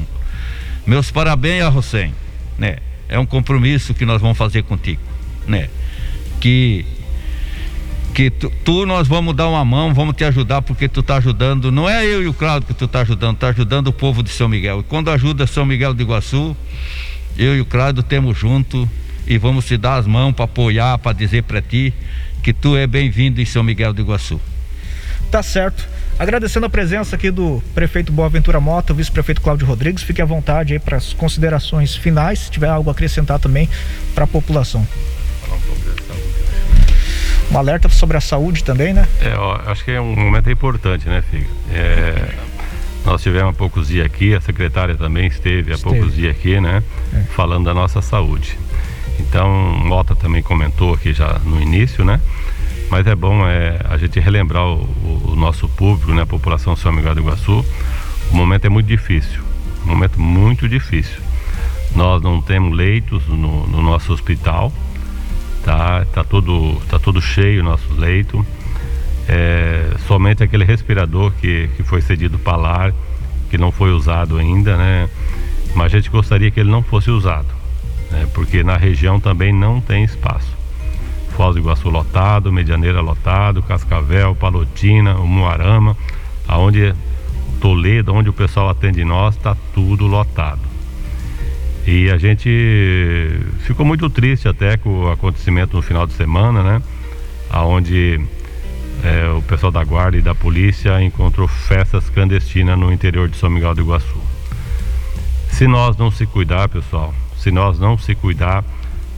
meus 0.87 1.11
parabéns 1.11 1.63
a 1.65 1.71
Hussein, 1.71 2.13
né? 2.59 2.77
É 3.09 3.19
um 3.19 3.25
compromisso 3.25 3.95
que 3.95 4.05
nós 4.05 4.21
vamos 4.21 4.37
fazer 4.37 4.63
contigo, 4.65 5.01
né? 5.47 5.71
Que 6.41 6.85
que 8.15 8.31
tu, 8.31 8.51
tu, 8.65 8.87
nós 8.87 9.09
vamos 9.09 9.35
dar 9.35 9.49
uma 9.49 9.65
mão, 9.65 9.93
vamos 9.93 10.15
te 10.15 10.23
ajudar 10.23 10.63
porque 10.63 10.89
tu 10.89 11.03
tá 11.03 11.17
ajudando, 11.17 11.73
não 11.73 11.91
é 11.91 12.07
eu 12.07 12.23
e 12.23 12.29
o 12.29 12.33
Claudio 12.33 12.69
que 12.69 12.73
tu 12.73 12.87
tá 12.87 13.01
ajudando, 13.01 13.37
tá 13.37 13.49
ajudando 13.49 13.89
o 13.89 13.93
povo 13.93 14.23
de 14.23 14.31
São 14.31 14.49
Miguel. 14.49 14.81
E 14.81 14.83
quando 14.85 15.11
ajuda 15.11 15.49
São 15.49 15.67
Miguel 15.67 15.93
de 15.93 16.03
Iguaçu, 16.05 16.57
eu 17.37 17.57
e 17.57 17.61
o 17.61 17.65
Claudio 17.65 18.03
temos 18.03 18.39
junto 18.39 18.89
e 19.27 19.39
vamos 19.39 19.67
te 19.67 19.77
dar 19.77 19.97
as 19.97 20.07
mãos 20.07 20.33
para 20.33 20.45
apoiar, 20.45 20.99
para 20.99 21.13
dizer 21.13 21.43
para 21.43 21.61
ti 21.61 21.93
que 22.43 22.53
tu 22.53 22.77
é 22.77 22.87
bem-vindo 22.87 23.41
em 23.41 23.45
São 23.45 23.63
Miguel 23.63 23.93
de 23.93 24.03
Iguaçu. 24.03 24.41
Tá 25.31 25.43
certo. 25.43 25.89
Agradecendo 26.19 26.67
a 26.67 26.71
presença 26.71 27.17
aqui 27.17 27.31
do 27.31 27.63
prefeito 27.75 28.13
Boaventura 28.13 28.61
Mota, 28.61 28.95
vice-prefeito 28.95 29.41
Cláudio 29.41 29.67
Rodrigues, 29.67 30.03
fique 30.03 30.23
à 30.23 30.25
vontade 30.25 30.75
aí 30.75 30.79
para 30.79 30.97
as 30.97 31.13
considerações 31.13 31.97
finais, 31.97 32.41
se 32.41 32.51
tiver 32.51 32.69
algo 32.69 32.89
a 32.89 32.93
acrescentar 32.93 33.39
também 33.41 33.69
para 34.15 34.25
a 34.25 34.29
população 34.29 34.87
um 37.51 37.59
alerta 37.59 37.89
sobre 37.89 38.17
a 38.17 38.21
saúde 38.21 38.65
também, 38.65 38.93
né? 38.93 39.07
É, 39.21 39.37
ó, 39.37 39.61
acho 39.67 39.85
que 39.85 39.91
é 39.91 40.01
um 40.01 40.17
momento 40.17 40.51
importante, 40.51 41.09
né, 41.09 41.23
Figa? 41.31 41.47
É, 41.73 42.35
nós 43.05 43.23
tivemos 43.23 43.51
há 43.51 43.53
poucos 43.53 43.89
dias 43.89 44.07
aqui, 44.07 44.35
a 44.35 44.41
secretária 44.41 44.97
também 44.97 45.27
esteve 45.27 45.73
há 45.73 45.79
poucos 45.79 46.15
dias 46.15 46.35
aqui, 46.35 46.59
né? 46.61 46.83
É. 47.13 47.21
Falando 47.35 47.65
da 47.67 47.75
nossa 47.75 48.01
saúde. 48.01 48.59
Então, 49.21 49.49
Mota 49.85 50.15
também 50.17 50.43
comentou 50.43 50.95
aqui 50.95 51.13
já 51.13 51.39
no 51.45 51.61
início, 51.61 52.05
né? 52.05 52.21
Mas 52.91 53.07
é 53.07 53.15
bom 53.15 53.47
é, 53.47 53.79
a 53.89 53.97
gente 53.99 54.19
relembrar 54.21 54.67
o, 54.67 55.33
o, 55.33 55.37
nosso 55.37 55.69
público, 55.69 56.13
né? 56.13 56.23
A 56.23 56.27
população 56.27 56.75
São 56.77 56.93
Miguel 56.93 57.15
do 57.15 57.21
Iguaçu. 57.21 57.65
O 58.31 58.37
momento 58.37 58.65
é 58.65 58.69
muito 58.69 58.87
difícil, 58.87 59.43
um 59.85 59.89
momento 59.89 60.21
muito 60.21 60.69
difícil. 60.69 61.21
Nós 61.95 62.23
não 62.23 62.41
temos 62.41 62.77
leitos 62.77 63.27
no, 63.29 63.67
no 63.67 63.83
nosso 63.83 64.13
hospital, 64.13 64.73
tá? 65.63 66.05
Tá 66.07 66.25
tudo, 66.25 66.81
tá 66.89 66.99
tudo 66.99 67.21
cheio 67.21 67.61
o 67.61 67.65
nosso 67.65 67.93
leito. 67.95 68.45
É, 69.29 69.91
somente 70.07 70.43
aquele 70.43 70.65
respirador 70.65 71.33
que, 71.41 71.69
que 71.77 71.83
foi 71.83 72.01
cedido 72.01 72.39
para 72.39 72.57
lar, 72.57 72.95
que 73.51 73.57
não 73.57 73.73
foi 73.73 73.93
usado 73.93 74.37
ainda, 74.37 74.77
né? 74.77 75.09
Mas 75.75 75.87
a 75.87 75.97
gente 75.97 76.11
gostaria 76.11 76.51
que 76.51 76.61
ele 76.61 76.71
não 76.71 76.83
fosse 76.83 77.11
usado, 77.11 77.49
né? 78.11 78.29
porque 78.33 78.63
na 78.63 78.77
região 78.77 79.19
também 79.19 79.53
não 79.53 79.81
tem 79.81 80.05
espaço. 80.05 80.55
Foz 81.37 81.55
do 81.55 81.61
Iguaçu 81.61 81.89
lotado, 81.89 82.53
Medianeira 82.53 83.01
lotado, 83.01 83.63
Cascavel, 83.63 84.37
Palotina, 84.37 85.17
o 85.17 85.27
Moarama, 85.27 85.97
aonde 86.47 86.95
Toledo, 87.61 88.15
onde 88.15 88.29
o 88.29 88.33
pessoal 88.33 88.69
atende 88.69 89.05
nós, 89.05 89.35
está 89.35 89.57
tudo 89.75 90.07
lotado. 90.07 90.61
E 91.87 92.09
a 92.11 92.17
gente 92.17 92.49
ficou 93.61 93.85
muito 93.85 94.09
triste 94.09 94.49
até 94.49 94.77
com 94.77 95.05
o 95.05 95.11
acontecimento 95.11 95.77
no 95.77 95.83
final 95.83 96.07
de 96.07 96.13
semana, 96.15 96.63
né? 96.63 96.83
Onde 97.53 98.21
é, 99.03 99.29
o 99.29 99.43
pessoal 99.43 99.73
da 99.73 99.83
guarda 99.83 100.17
e 100.17 100.23
da 100.23 100.35
polícia 100.35 101.03
encontrou 101.03 101.49
festas 101.49 102.09
clandestinas 102.09 102.79
no 102.79 102.93
interior 102.93 103.29
de 103.29 103.37
São 103.37 103.51
Miguel 103.51 103.75
do 103.75 103.83
Iguaçu. 103.83 104.21
Se 105.51 105.67
nós 105.67 105.97
não 105.97 106.11
se 106.11 106.27
cuidar, 106.27 106.69
pessoal, 106.69 107.15
se 107.37 107.51
nós 107.51 107.79
não 107.79 107.97
se 107.99 108.15
cuidar, 108.15 108.65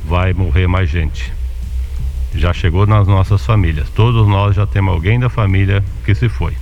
vai 0.04 0.32
morrer 0.32 0.66
mais 0.66 0.88
gente. 0.88 1.32
Já 2.34 2.52
chegou 2.52 2.86
nas 2.86 3.06
nossas 3.06 3.44
famílias. 3.44 3.88
Todos 3.90 4.26
nós 4.28 4.54
já 4.54 4.66
temos 4.66 4.92
alguém 4.92 5.18
da 5.18 5.28
família 5.28 5.82
que 6.04 6.14
se 6.14 6.28
foi. 6.28 6.54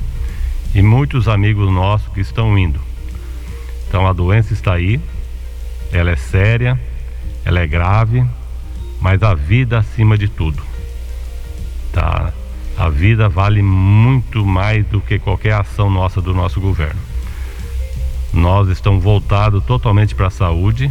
E 0.74 0.83
muitos 0.83 1.29
amigos 1.29 1.70
nossos 1.72 2.12
que 2.12 2.20
estão 2.20 2.57
indo. 2.59 2.81
Então 3.88 4.07
a 4.07 4.12
doença 4.12 4.53
está 4.53 4.74
aí, 4.74 5.00
ela 5.92 6.11
é 6.11 6.16
séria, 6.16 6.81
ela 7.44 7.61
é 7.61 7.66
grave, 7.66 8.24
mas 9.00 9.22
a 9.22 9.35
vida 9.35 9.79
acima 9.79 10.16
de 10.16 10.29
tudo. 10.29 10.62
Tá? 11.92 12.33
A 12.76 12.88
vida 12.88 13.28
vale 13.28 13.62
muito 13.62 14.44
mais 14.44 14.84
do 14.87 15.00
que 15.00 15.18
qualquer 15.18 15.54
ação 15.54 15.88
nossa 15.88 16.20
do 16.20 16.34
nosso 16.34 16.60
governo. 16.60 17.00
Nós 18.32 18.68
estamos 18.68 19.02
voltados 19.02 19.62
totalmente 19.64 20.14
para 20.14 20.26
a 20.26 20.30
saúde. 20.30 20.90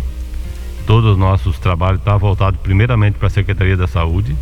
Todos 0.87 1.11
os 1.11 1.17
nossos 1.17 1.59
trabalhos 1.59 1.99
estão 1.99 2.17
voltados 2.17 2.59
primeiramente 2.61 3.17
para 3.17 3.27
a 3.27 3.31
Secretaria 3.31 3.75
da 3.75 3.87
Saúde. 3.87 4.35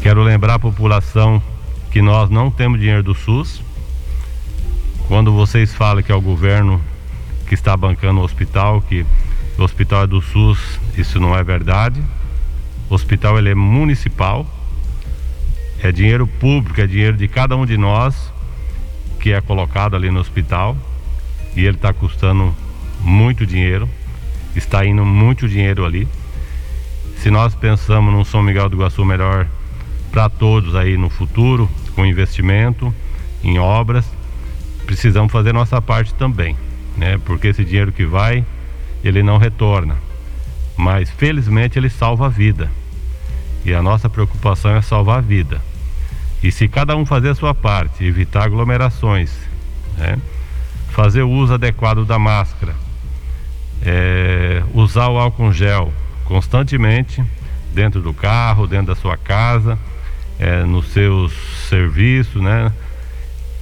Quero 0.00 0.22
lembrar 0.22 0.54
a 0.54 0.58
população 0.58 1.42
que 1.90 2.00
nós 2.00 2.30
não 2.30 2.50
temos 2.50 2.78
dinheiro 2.78 3.02
do 3.02 3.14
SUS. 3.14 3.60
Quando 5.08 5.32
vocês 5.32 5.74
falam 5.74 6.02
que 6.02 6.12
é 6.12 6.14
o 6.14 6.20
governo 6.20 6.80
que 7.48 7.54
está 7.54 7.76
bancando 7.76 8.20
o 8.20 8.24
hospital, 8.24 8.80
que 8.82 9.04
o 9.58 9.62
hospital 9.62 10.04
é 10.04 10.06
do 10.06 10.20
SUS, 10.20 10.78
isso 10.96 11.18
não 11.18 11.36
é 11.36 11.42
verdade. 11.42 12.00
O 12.88 12.94
hospital 12.94 13.36
ele 13.36 13.50
é 13.50 13.54
municipal, 13.54 14.46
é 15.82 15.92
dinheiro 15.92 16.26
público, 16.26 16.80
é 16.80 16.86
dinheiro 16.86 17.16
de 17.16 17.28
cada 17.28 17.56
um 17.56 17.64
de 17.64 17.76
nós 17.76 18.32
que 19.20 19.32
é 19.32 19.40
colocado 19.40 19.96
ali 19.96 20.10
no 20.10 20.20
hospital 20.20 20.76
e 21.56 21.64
ele 21.64 21.76
está 21.76 21.92
custando 21.92 22.54
muito 23.00 23.46
dinheiro, 23.46 23.88
está 24.54 24.84
indo 24.84 25.04
muito 25.04 25.48
dinheiro 25.48 25.84
ali. 25.84 26.06
Se 27.18 27.30
nós 27.30 27.54
pensamos 27.54 28.12
num 28.12 28.24
São 28.24 28.42
Miguel 28.42 28.68
do 28.68 28.76
Iguaçu 28.76 29.04
melhor 29.04 29.46
para 30.10 30.28
todos 30.28 30.74
aí 30.74 30.96
no 30.96 31.10
futuro, 31.10 31.68
com 31.94 32.06
investimento 32.06 32.94
em 33.42 33.58
obras, 33.58 34.04
precisamos 34.86 35.32
fazer 35.32 35.52
nossa 35.52 35.82
parte 35.82 36.14
também 36.14 36.56
né? 36.98 37.18
Porque 37.24 37.46
esse 37.46 37.64
dinheiro 37.64 37.92
que 37.92 38.04
vai, 38.04 38.44
ele 39.02 39.22
não 39.22 39.38
retorna. 39.38 39.96
Mas 40.76 41.08
felizmente 41.08 41.78
ele 41.78 41.88
salva 41.88 42.26
a 42.26 42.28
vida. 42.28 42.70
E 43.68 43.74
a 43.74 43.82
nossa 43.82 44.08
preocupação 44.08 44.74
é 44.74 44.80
salvar 44.80 45.18
a 45.18 45.20
vida. 45.20 45.60
E 46.42 46.50
se 46.50 46.66
cada 46.68 46.96
um 46.96 47.04
fazer 47.04 47.28
a 47.28 47.34
sua 47.34 47.54
parte, 47.54 48.02
evitar 48.02 48.44
aglomerações, 48.44 49.30
né? 49.98 50.16
fazer 50.88 51.20
o 51.20 51.28
uso 51.28 51.52
adequado 51.52 52.06
da 52.06 52.18
máscara, 52.18 52.74
é, 53.82 54.62
usar 54.72 55.08
o 55.08 55.18
álcool 55.18 55.52
gel 55.52 55.92
constantemente 56.24 57.22
dentro 57.74 58.00
do 58.00 58.14
carro, 58.14 58.66
dentro 58.66 58.86
da 58.86 58.94
sua 58.94 59.18
casa, 59.18 59.78
é, 60.38 60.62
nos 60.62 60.88
seus 60.88 61.34
serviços, 61.68 62.40
né? 62.40 62.72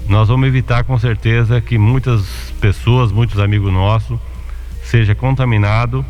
nós 0.09 0.29
vamos 0.29 0.47
evitar 0.47 0.85
com 0.85 0.97
certeza 1.01 1.61
que 1.61 1.77
muitas 1.77 2.23
pessoas, 2.61 3.11
muitos 3.11 3.41
amigos 3.41 3.73
nossos, 3.73 4.21
seja 4.85 5.17
contaminado 5.17 6.07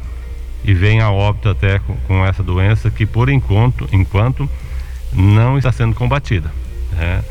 e 0.66 0.74
venha 0.74 1.04
a 1.04 1.10
óbito 1.10 1.48
até 1.48 1.78
com, 1.78 1.96
com, 2.06 2.24
essa 2.24 2.42
doença 2.42 2.90
que 2.90 3.06
por 3.06 3.28
enquanto, 3.28 3.88
enquanto 3.92 4.48
não 5.12 5.56
está 5.56 5.70
sendo 5.70 5.94
combatida. 5.94 6.52
Né? 6.92 7.22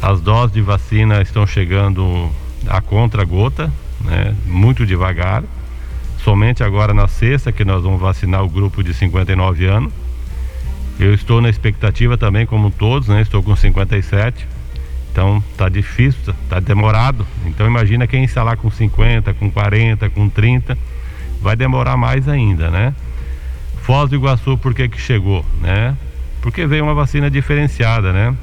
As 0.00 0.20
doses 0.20 0.52
de 0.52 0.60
vacina 0.60 1.20
estão 1.20 1.46
chegando 1.46 2.30
a 2.66 2.80
contra-gota, 2.80 3.72
né? 4.00 4.34
muito 4.46 4.86
devagar. 4.86 5.42
Somente 6.22 6.62
agora 6.62 6.94
na 6.94 7.08
sexta 7.08 7.50
que 7.50 7.64
nós 7.64 7.82
vamos 7.82 8.00
vacinar 8.00 8.44
o 8.44 8.48
grupo 8.48 8.82
de 8.82 8.94
59 8.94 9.66
anos. 9.66 9.92
Eu 11.00 11.12
estou 11.12 11.40
na 11.40 11.50
expectativa 11.50 12.16
também, 12.16 12.46
como 12.46 12.70
todos, 12.70 13.08
né? 13.08 13.22
Estou 13.22 13.42
com 13.42 13.56
57 13.56 14.46
então 15.12 15.44
tá 15.58 15.68
difícil, 15.68 16.34
tá 16.48 16.58
demorado. 16.58 17.26
Então 17.44 17.66
imagina 17.66 18.06
quem 18.06 18.24
está 18.24 18.42
lá 18.42 18.56
com 18.56 18.70
50, 18.70 19.34
com 19.34 19.50
40, 19.50 20.08
com 20.08 20.28
30, 20.28 20.76
vai 21.42 21.56
demorar 21.56 21.96
mais 21.96 22.28
ainda, 22.28 22.70
né? 22.70 22.94
Foz 23.82 24.08
do 24.08 24.16
Iguaçu, 24.16 24.56
por 24.56 24.72
que 24.72 24.88
que 24.88 25.00
chegou, 25.00 25.44
né? 25.60 25.96
Porque 26.40 26.66
veio 26.66 26.84
uma 26.84 26.94
vacina 26.94 27.30
diferenciada, 27.30 28.12
né? 28.12 28.34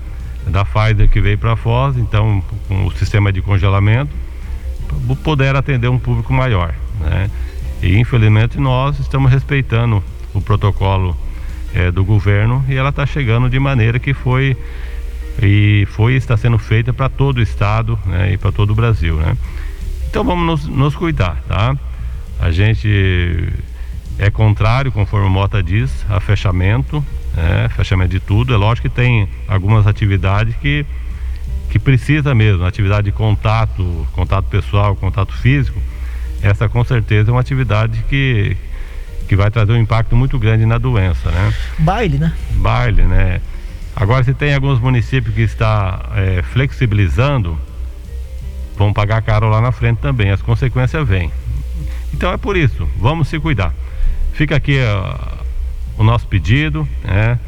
Da 0.48 0.66
Pfizer 0.66 1.10
que 1.10 1.22
veio 1.22 1.38
para 1.38 1.56
Foz, 1.56 1.98
então 1.98 2.44
com 2.68 2.86
o 2.86 2.92
sistema 2.92 3.32
de 3.32 3.42
congelamento, 3.42 4.12
poder 5.24 5.56
atender 5.56 5.88
um 5.88 6.00
público 6.00 6.34
maior. 6.34 6.74
Né? 7.00 7.30
E 7.82 7.98
infelizmente 7.98 8.60
nós 8.60 9.00
estamos 9.00 9.32
respeitando 9.32 10.04
o 10.34 10.42
protocolo 10.42 11.16
é, 11.74 11.92
do 11.92 12.04
governo 12.04 12.64
e 12.68 12.76
ela 12.76 12.90
está 12.90 13.06
chegando 13.06 13.50
de 13.50 13.60
maneira 13.60 14.00
que 14.00 14.14
foi 14.14 14.58
e 15.42 15.88
foi 15.92 16.16
está 16.16 16.36
sendo 16.36 16.58
feita 16.58 16.92
para 16.92 17.08
todo 17.08 17.38
o 17.38 17.42
estado 17.42 17.98
né, 18.06 18.34
e 18.34 18.38
para 18.38 18.52
todo 18.52 18.72
o 18.72 18.76
Brasil, 18.76 19.16
né? 19.16 19.38
Então 20.10 20.24
vamos 20.24 20.46
nos, 20.46 20.68
nos, 20.68 20.96
cuidar, 20.96 21.42
tá? 21.48 21.78
A 22.40 22.52
gente 22.52 23.52
é 24.18 24.30
contrário, 24.30 24.92
conforme 24.92 25.28
o 25.28 25.30
Mota 25.30 25.62
diz, 25.62 26.06
a 26.10 26.20
fechamento, 26.20 27.04
né? 27.36 27.70
fechamento 27.70 28.12
de 28.12 28.20
tudo. 28.20 28.54
É 28.54 28.58
lógico 28.58 28.90
que 28.90 28.96
tem 28.96 29.28
algumas 29.48 29.88
atividades 29.88 30.56
que 30.58 30.86
que 31.70 31.78
precisa 31.78 32.34
mesmo, 32.34 32.66
atividade 32.66 33.06
de 33.06 33.12
contato, 33.12 34.08
contato 34.14 34.46
pessoal, 34.46 34.96
contato 34.96 35.34
físico. 35.34 35.80
Essa 36.42 36.68
com 36.68 36.84
certeza 36.84 37.30
é 37.30 37.32
uma 37.32 37.42
atividade 37.42 38.04
que 38.10 38.58
que 39.28 39.36
vai 39.36 39.52
trazer 39.52 39.72
um 39.74 39.78
impacto 39.78 40.16
muito 40.16 40.40
grande 40.40 40.66
na 40.66 40.80
doença, 40.80 41.30
né? 41.30 41.54
Baile, 41.78 42.18
né? 42.18 42.34
Baile, 42.56 43.04
né? 43.04 43.40
Agora, 43.96 44.24
se 44.24 44.34
tem 44.34 44.56
alguns 44.56 44.80
municípios 44.80 45.36
que 45.36 45.42
está 45.42 46.10
é, 46.16 46.42
flexibilizando, 46.42 47.56
vão 48.76 48.92
pagar 48.92 49.22
caro 49.22 49.48
lá 49.48 49.62
na 49.62 49.72
frente 49.72 49.98
também, 49.98 50.32
as 50.32 50.42
consequências 50.42 51.08
vêm. 51.08 51.32
Então 52.14 52.32
é 52.32 52.38
por 52.38 52.58
isso, 52.58 52.88
vamos 52.98 53.28
se 53.28 53.40
cuidar. 53.40 53.74
Fica 54.34 54.56
aqui 54.56 54.80
uh, 54.80 55.40
o 55.98 56.04
nosso 56.04 56.28
pedido, 56.28 56.88
né? 57.04 57.40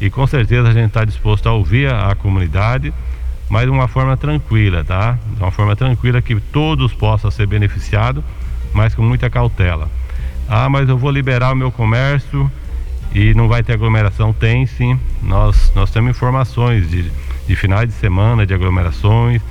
E 0.00 0.08
com 0.08 0.26
certeza 0.26 0.68
a 0.68 0.72
gente 0.72 0.88
está 0.88 1.04
disposto 1.04 1.46
a 1.48 1.52
ouvir 1.52 1.90
a, 1.90 2.10
a 2.10 2.14
comunidade, 2.14 2.92
mas 3.48 3.64
de 3.64 3.70
uma 3.70 3.88
forma 3.88 4.16
tranquila, 4.16 4.82
tá? 4.82 5.18
De 5.36 5.42
uma 5.42 5.50
forma 5.50 5.76
tranquila 5.76 6.22
que 6.22 6.34
todos 6.40 6.94
possam 6.94 7.30
ser 7.30 7.46
beneficiados, 7.46 8.24
mas 8.72 8.94
com 8.94 9.02
muita 9.02 9.28
cautela. 9.28 9.88
Ah, 10.48 10.68
mas 10.68 10.88
eu 10.88 10.96
vou 10.96 11.10
liberar 11.10 11.52
o 11.52 11.56
meu 11.56 11.70
comércio 11.70 12.50
e 13.14 13.34
não 13.34 13.48
vai 13.48 13.62
ter 13.62 13.74
aglomeração. 13.74 14.32
Tem 14.32 14.66
sim. 14.66 14.98
Nós, 15.22 15.72
nós 15.74 15.90
temos 15.90 16.10
informações 16.10 16.88
de, 16.90 17.10
de 17.46 17.56
finais 17.56 17.88
de 17.88 17.94
semana 17.94 18.46
de 18.46 18.54
aglomerações 18.54 19.42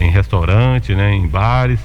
em 0.00 0.10
restaurante, 0.10 0.94
né, 0.94 1.12
em 1.12 1.26
bares. 1.26 1.80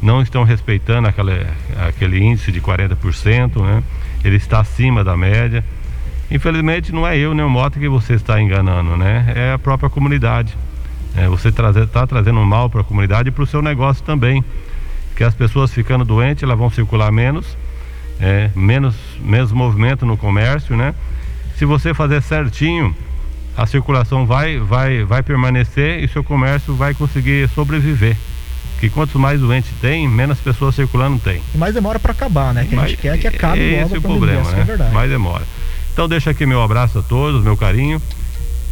Não 0.00 0.22
estão 0.22 0.44
respeitando 0.44 1.08
aquele, 1.08 1.46
aquele 1.88 2.22
índice 2.22 2.52
de 2.52 2.60
40%, 2.60 3.62
né? 3.62 3.82
Ele 4.24 4.36
está 4.36 4.60
acima 4.60 5.02
da 5.02 5.16
média. 5.16 5.64
Infelizmente 6.30 6.92
não 6.92 7.06
é 7.06 7.16
eu 7.16 7.32
nem 7.34 7.44
o 7.44 7.48
Mota 7.50 7.78
que 7.78 7.88
você 7.88 8.14
está 8.14 8.40
enganando, 8.40 8.96
né? 8.96 9.32
É 9.34 9.52
a 9.52 9.58
própria 9.58 9.88
comunidade. 9.88 10.56
É, 11.16 11.28
você 11.28 11.48
está 11.48 12.06
trazendo 12.06 12.38
um 12.38 12.44
mal 12.44 12.68
para 12.68 12.82
a 12.82 12.84
comunidade 12.84 13.28
e 13.28 13.32
para 13.32 13.44
o 13.44 13.46
seu 13.46 13.62
negócio 13.62 14.04
também. 14.04 14.44
Que 15.16 15.24
as 15.24 15.34
pessoas 15.34 15.72
ficando 15.72 16.04
doentes, 16.04 16.42
elas 16.42 16.58
vão 16.58 16.68
circular 16.68 17.10
menos 17.10 17.56
é, 18.20 18.50
menos, 18.54 18.94
menos 19.20 19.52
movimento 19.52 20.06
no 20.06 20.16
comércio, 20.16 20.76
né? 20.76 20.94
Se 21.56 21.64
você 21.64 21.94
fazer 21.94 22.22
certinho, 22.22 22.94
a 23.56 23.66
circulação 23.66 24.26
vai, 24.26 24.58
vai, 24.58 25.04
vai 25.04 25.22
permanecer 25.22 26.02
e 26.02 26.08
seu 26.08 26.22
comércio 26.22 26.74
vai 26.74 26.94
conseguir 26.94 27.48
sobreviver. 27.48 28.16
Que 28.80 28.90
quanto 28.90 29.18
mais 29.18 29.40
doente 29.40 29.68
tem, 29.80 30.06
menos 30.06 30.38
pessoas 30.38 30.74
circulando 30.74 31.18
tem. 31.18 31.40
E 31.54 31.58
mais 31.58 31.74
demora 31.74 31.98
para 31.98 32.12
acabar, 32.12 32.52
né? 32.52 32.66
Que 32.68 32.76
a 32.76 32.86
gente 32.86 32.98
quer 32.98 33.18
que 33.18 33.26
acabe 33.26 33.60
esse 33.60 33.82
logo 33.82 33.94
é 33.94 33.98
o 33.98 34.02
problema, 34.02 34.50
né? 34.50 34.60
É 34.60 34.64
verdade. 34.64 34.94
Mais 34.94 35.10
demora. 35.10 35.44
Então 35.92 36.06
deixa 36.06 36.30
aqui 36.30 36.44
meu 36.44 36.62
abraço 36.62 36.98
a 36.98 37.02
todos, 37.02 37.42
meu 37.42 37.56
carinho 37.56 38.00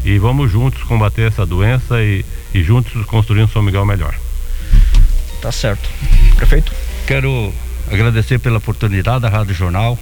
e 0.04 0.18
vamos 0.18 0.52
juntos 0.52 0.82
combater 0.82 1.22
essa 1.22 1.46
doença 1.46 2.00
e, 2.02 2.24
e 2.52 2.62
juntos 2.62 3.04
construir 3.06 3.42
um 3.42 3.48
São 3.48 3.62
Miguel 3.62 3.86
melhor. 3.86 4.14
Tá 5.40 5.50
certo. 5.50 5.88
Prefeito? 6.36 6.72
Quero 7.06 7.52
agradecer 7.90 8.38
pela 8.38 8.58
oportunidade 8.58 9.22
da 9.22 9.30
Rádio 9.30 9.54
Jornal. 9.54 9.98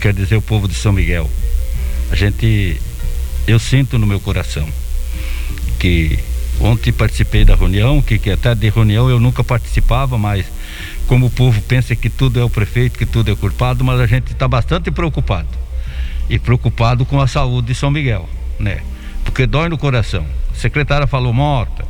Quer 0.00 0.14
dizer, 0.14 0.36
o 0.36 0.42
povo 0.42 0.66
de 0.66 0.74
São 0.74 0.92
Miguel. 0.92 1.28
A 2.10 2.16
gente, 2.16 2.80
eu 3.46 3.58
sinto 3.58 3.98
no 3.98 4.06
meu 4.06 4.18
coração 4.18 4.66
que 5.78 6.18
ontem 6.60 6.92
participei 6.92 7.44
da 7.44 7.54
reunião, 7.54 8.02
que, 8.02 8.18
que 8.18 8.30
até 8.30 8.54
de 8.54 8.68
reunião 8.68 9.08
eu 9.08 9.20
nunca 9.20 9.44
participava, 9.44 10.18
mas 10.18 10.46
como 11.06 11.26
o 11.26 11.30
povo 11.30 11.60
pensa 11.62 11.96
que 11.96 12.10
tudo 12.10 12.38
é 12.38 12.44
o 12.44 12.50
prefeito, 12.50 12.98
que 12.98 13.06
tudo 13.06 13.30
é 13.30 13.36
culpado, 13.36 13.84
mas 13.84 14.00
a 14.00 14.06
gente 14.06 14.32
está 14.32 14.46
bastante 14.46 14.90
preocupado. 14.90 15.48
E 16.28 16.38
preocupado 16.38 17.06
com 17.06 17.20
a 17.20 17.26
saúde 17.26 17.68
de 17.68 17.74
São 17.74 17.90
Miguel, 17.90 18.28
né? 18.58 18.82
Porque 19.24 19.46
dói 19.46 19.68
no 19.68 19.78
coração. 19.78 20.26
A 20.52 20.54
secretária 20.54 21.06
falou 21.06 21.32
morta. 21.32 21.86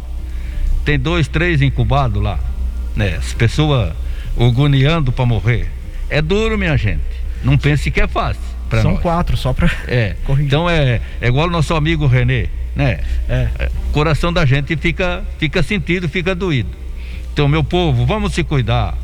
Tem 0.84 0.98
dois, 0.98 1.26
três 1.26 1.60
incubados 1.60 2.22
lá, 2.22 2.38
né? 2.94 3.16
As 3.16 3.32
pessoas 3.32 3.92
agoniando 4.38 5.10
para 5.10 5.26
morrer. 5.26 5.68
É 6.08 6.22
duro, 6.22 6.56
minha 6.56 6.76
gente. 6.76 7.02
Não 7.42 7.58
pense 7.58 7.90
que 7.90 8.00
é 8.00 8.06
fácil. 8.06 8.40
São 8.82 8.92
nós. 8.92 9.00
quatro, 9.00 9.36
só 9.36 9.52
para 9.52 9.70
é. 9.86 10.14
corrigir. 10.24 10.46
Então 10.46 10.68
é, 10.68 11.00
é 11.20 11.28
igual 11.28 11.48
o 11.48 11.50
nosso 11.50 11.74
amigo 11.74 12.06
Renê, 12.06 12.48
né? 12.78 13.00
É. 13.28 13.70
coração 13.90 14.32
da 14.32 14.46
gente 14.46 14.76
fica, 14.76 15.24
fica 15.36 15.64
sentido, 15.64 16.08
fica 16.08 16.32
doído. 16.32 16.70
Então, 17.32 17.48
meu 17.48 17.64
povo, 17.64 18.06
vamos 18.06 18.32
se 18.32 18.44
cuidar. 18.44 18.96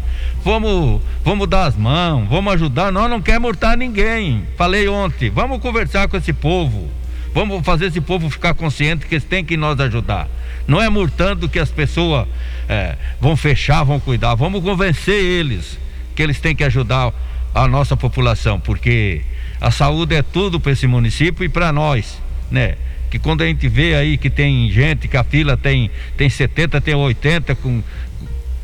Vamos, 0.44 1.02
vamos 1.24 1.48
dar 1.48 1.66
as 1.66 1.76
mãos, 1.76 2.28
vamos 2.28 2.54
ajudar. 2.54 2.92
Nós 2.92 3.10
não 3.10 3.20
queremos 3.20 3.48
murtar 3.48 3.76
ninguém. 3.76 4.44
Falei 4.56 4.86
ontem, 4.86 5.28
vamos 5.28 5.58
conversar 5.60 6.06
com 6.06 6.16
esse 6.16 6.32
povo. 6.32 6.88
Vamos 7.34 7.64
fazer 7.66 7.86
esse 7.86 8.00
povo 8.00 8.30
ficar 8.30 8.54
consciente 8.54 9.06
que 9.06 9.16
eles 9.16 9.24
têm 9.24 9.44
que 9.44 9.56
nos 9.56 9.80
ajudar. 9.80 10.28
Não 10.68 10.80
é 10.80 10.88
murtando 10.88 11.48
que 11.48 11.58
as 11.58 11.70
pessoas 11.70 12.28
é, 12.68 12.94
vão 13.20 13.36
fechar, 13.36 13.82
vão 13.82 13.98
cuidar. 13.98 14.36
Vamos 14.36 14.62
convencer 14.62 15.20
eles 15.20 15.80
que 16.14 16.22
eles 16.22 16.38
têm 16.38 16.54
que 16.54 16.62
ajudar 16.62 17.12
a 17.52 17.66
nossa 17.66 17.96
população, 17.96 18.60
porque 18.60 19.22
a 19.60 19.72
saúde 19.72 20.14
é 20.14 20.22
tudo 20.22 20.60
para 20.60 20.70
esse 20.70 20.86
município 20.86 21.44
e 21.44 21.48
para 21.48 21.72
nós, 21.72 22.20
né? 22.52 22.76
Que 23.14 23.18
quando 23.20 23.42
a 23.42 23.46
gente 23.46 23.68
vê 23.68 23.94
aí 23.94 24.18
que 24.18 24.28
tem 24.28 24.68
gente, 24.72 25.06
que 25.06 25.16
a 25.16 25.22
fila 25.22 25.56
tem, 25.56 25.88
tem 26.16 26.28
70, 26.28 26.80
tem 26.80 26.96
80 26.96 27.54
com, 27.54 27.80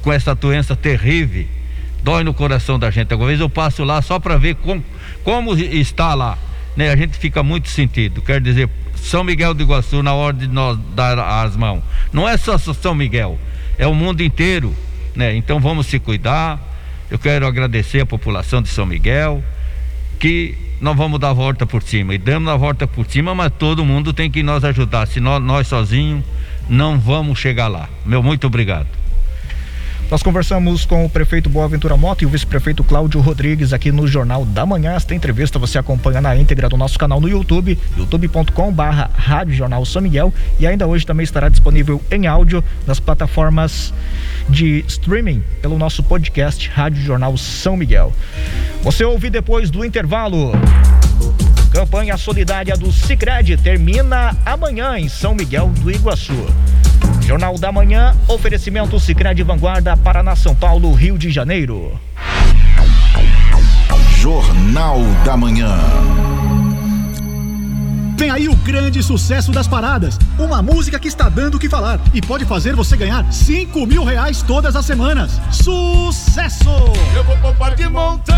com 0.03 0.13
essa 0.13 0.35
doença 0.35 0.75
terrível, 0.75 1.47
dói 2.03 2.25
no 2.25 2.35
coração 2.35 2.77
da 2.77 2.91
gente. 2.91 3.13
Alguma 3.13 3.29
vez 3.29 3.39
eu 3.39 3.49
passo 3.49 3.85
lá 3.85 4.03
só 4.03 4.19
para 4.19 4.37
ver 4.37 4.57
com, 4.57 4.83
como 5.23 5.57
está 5.57 6.15
lá 6.15 6.37
né, 6.77 6.91
a 6.91 6.97
gente 6.97 7.17
fica 7.17 7.45
muito 7.45 7.69
sentido. 7.69 8.21
Quer 8.21 8.41
dizer, 8.41 8.69
São 8.97 9.23
Miguel 9.23 9.55
do 9.55 9.63
Iguaçu, 9.63 10.03
na 10.03 10.15
hora 10.15 10.37
de 10.37 10.49
nós 10.49 10.77
dar 10.97 11.17
as 11.45 11.57
mãos. 11.57 11.81
Não 12.13 12.29
é 12.29 12.37
só 12.37 12.59
São 12.59 12.93
Miguel, 12.93 13.39
é 13.79 13.87
o 13.87 13.95
mundo 13.95 14.21
inteiro. 14.21 14.75
Né? 15.15 15.37
Então 15.37 15.61
vamos 15.61 15.87
se 15.87 16.01
cuidar. 16.01 16.59
Eu 17.09 17.21
quero 17.21 17.47
agradecer 17.47 18.01
a 18.01 18.07
população 18.07 18.61
de 18.61 18.69
São 18.69 18.85
Miguel, 18.85 19.45
que 20.19 20.59
nós 20.81 20.97
vamos 20.97 21.21
dar 21.21 21.31
a 21.31 21.33
volta 21.33 21.67
por 21.67 21.83
cima. 21.83 22.15
E 22.15 22.19
damos 22.19 22.49
a 22.49 22.57
volta 22.57 22.87
por 22.87 23.07
cima, 23.07 23.35
mas 23.35 23.53
todo 23.59 23.85
mundo 23.85 24.13
tem 24.13 24.31
que 24.31 24.43
nos 24.43 24.65
ajudar. 24.65 25.07
Se 25.07 25.21
nós, 25.21 25.43
nós 25.43 25.67
sozinhos 25.67 26.25
não 26.69 26.99
vamos 26.99 27.39
chegar 27.39 27.69
lá. 27.69 27.89
Meu 28.07 28.23
muito 28.23 28.47
obrigado. 28.47 28.87
Nós 30.11 30.25
conversamos 30.25 30.85
com 30.85 31.05
o 31.05 31.09
prefeito 31.09 31.49
Boaventura 31.49 31.97
Mota 31.97 32.25
e 32.25 32.27
o 32.27 32.31
vice-prefeito 32.31 32.83
Cláudio 32.83 33.21
Rodrigues 33.21 33.73
aqui 33.73 33.93
no 33.93 34.09
Jornal 34.09 34.45
da 34.45 34.67
Manhã. 34.67 34.95
Esta 34.95 35.15
entrevista 35.15 35.57
você 35.57 35.79
acompanha 35.79 36.21
na 36.21 36.35
íntegra 36.35 36.69
do 36.69 36.77
nosso 36.77 36.99
canal 36.99 37.21
no 37.21 37.29
YouTube, 37.29 37.79
youtube.com/barra 37.97 39.09
Rádio 39.15 39.55
Jornal 39.55 39.87
São 39.87 40.03
Miguel 40.03 40.35
e 40.59 40.67
ainda 40.67 40.85
hoje 40.85 41.07
também 41.07 41.23
estará 41.23 41.49
disponível 41.49 42.03
em 42.11 42.27
áudio 42.27 42.65
nas 42.89 42.99
plataformas 42.99 43.95
de 44.49 44.85
streaming 44.89 45.45
pelo 45.63 45.79
nosso 45.79 46.03
podcast 46.03 46.69
Rádio 46.69 47.05
Jornal 47.05 47.37
São 47.37 47.77
Miguel. 47.77 48.13
Você 48.83 49.05
ouve 49.05 49.31
depois 49.31 49.71
do 49.71 49.85
intervalo. 49.85 50.51
Campanha 51.71 52.17
solidária 52.17 52.77
do 52.77 52.91
Sicredi 52.91 53.57
termina 53.57 54.37
amanhã 54.45 54.99
em 54.99 55.09
São 55.09 55.37
Miguel 55.37 55.69
do 55.69 55.89
Iguaçu. 55.89 56.49
Jornal 57.21 57.59
da 57.59 57.71
Manhã, 57.71 58.15
oferecimento 58.27 58.99
Sicredi 58.99 59.43
Vanguarda, 59.43 59.97
Paraná, 59.97 60.35
São 60.35 60.55
Paulo, 60.55 60.93
Rio 60.93 61.17
de 61.17 61.31
Janeiro. 61.31 61.99
Jornal 64.17 64.99
da 65.25 65.37
Manhã. 65.37 65.79
Vem 68.21 68.29
aí 68.29 68.51
o 68.51 68.57
grande 68.57 69.03
sucesso 69.03 69.51
das 69.51 69.67
paradas. 69.67 70.19
Uma 70.39 70.61
música 70.61 70.99
que 70.99 71.09
está 71.09 71.31
dando 71.31 71.55
o 71.55 71.59
que 71.59 71.71
falar 71.71 71.99
e 72.13 72.21
pode 72.21 72.45
fazer 72.45 72.77
você 72.77 72.95
ganhar 72.95 73.25
5 73.33 73.87
mil 73.87 74.05
reais 74.05 74.43
todas 74.43 74.77
as 74.77 74.85
semanas. 74.85 75.41
Sucesso! 75.51 76.69
Eu 77.17 77.25
vou 77.25 77.35
poupar 77.39 77.75
de 77.75 77.89
montão 77.89 78.37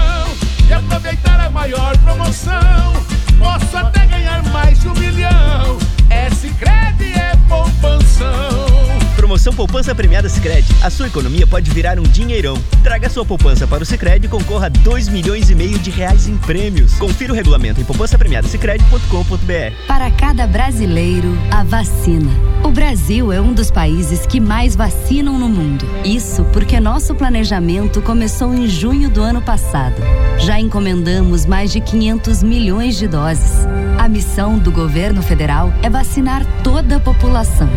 e 0.69 0.73
aproveitar 0.73 1.41
a 1.41 1.51
maior 1.51 1.99
promoção. 1.99 2.93
Posso 3.37 3.77
até 3.77 4.07
ganhar 4.07 4.41
mais 4.53 4.79
de 4.79 4.87
um 4.87 4.95
milhão. 4.95 5.79
É 6.09 6.31
Sicredi, 6.31 7.15
é 7.15 7.37
poupanção 7.49 8.92
Promoção 9.13 9.53
Poupança 9.53 9.95
Premiada 9.95 10.29
Sicredi. 10.29 10.75
A 10.83 10.91
sua 10.91 11.07
economia 11.07 11.47
pode 11.47 11.71
virar 11.71 11.99
um 11.99 12.03
dinheirão. 12.03 12.57
Traga 12.83 13.09
sua 13.09 13.25
poupança 13.25 13.67
para 13.67 13.83
o 13.83 13.87
Sicredi 13.87 14.27
e 14.27 14.29
concorra 14.29 14.67
a 14.67 14.69
2 14.69 15.09
milhões 15.09 15.51
e 15.51 15.55
meio 15.55 15.79
de 15.79 15.91
reais 15.91 16.29
em 16.29 16.37
prêmios. 16.37 16.95
Confira 16.95 17.33
o 17.33 17.37
regulamento 17.37 17.81
em 17.81 17.85
poupancapremiadasicredi.com.br. 17.85 19.87
Para 19.87 20.11
cada 20.11 20.47
brasileiro, 20.47 21.37
a 21.51 21.63
vacina. 21.63 22.31
O 22.65 22.71
Brasil 22.71 23.33
é 23.33 23.41
um 23.41 23.53
dos 23.53 23.71
países 23.71 24.27
que 24.27 24.41
mais 24.41 24.77
vacinam 24.77 25.39
no 25.39 25.49
mundo. 25.49 25.87
Isso 26.05 26.45
porque 26.53 26.81
nosso 26.81 27.15
planejamento 27.15 28.01
começou 28.03 28.55
em 28.55 28.69
junho 28.69 29.11
do 29.11 29.23
ano 29.23 29.43
passado. 29.43 29.97
Já 30.39 30.59
encomendamos 30.59 31.47
mais 31.47 31.73
de 31.73 31.81
500 31.81 32.43
milhões 32.43 32.97
de 32.97 33.07
doses. 33.07 33.67
A 33.99 34.09
missão 34.09 34.59
do 34.59 34.73
governo 34.73 35.23
federal 35.23 35.73
é 35.83 35.91
vacinar 35.91 36.45
toda 36.65 36.97
a 36.97 37.01
população. 37.01 37.69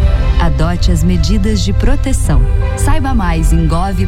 Adote 0.41 0.91
as 0.91 1.03
medidas 1.25 1.61
de 1.61 1.73
proteção. 1.73 2.39
Saiba 2.77 3.15
mais 3.15 3.51
em 3.51 3.67
gov.br/saúde. 3.67 4.05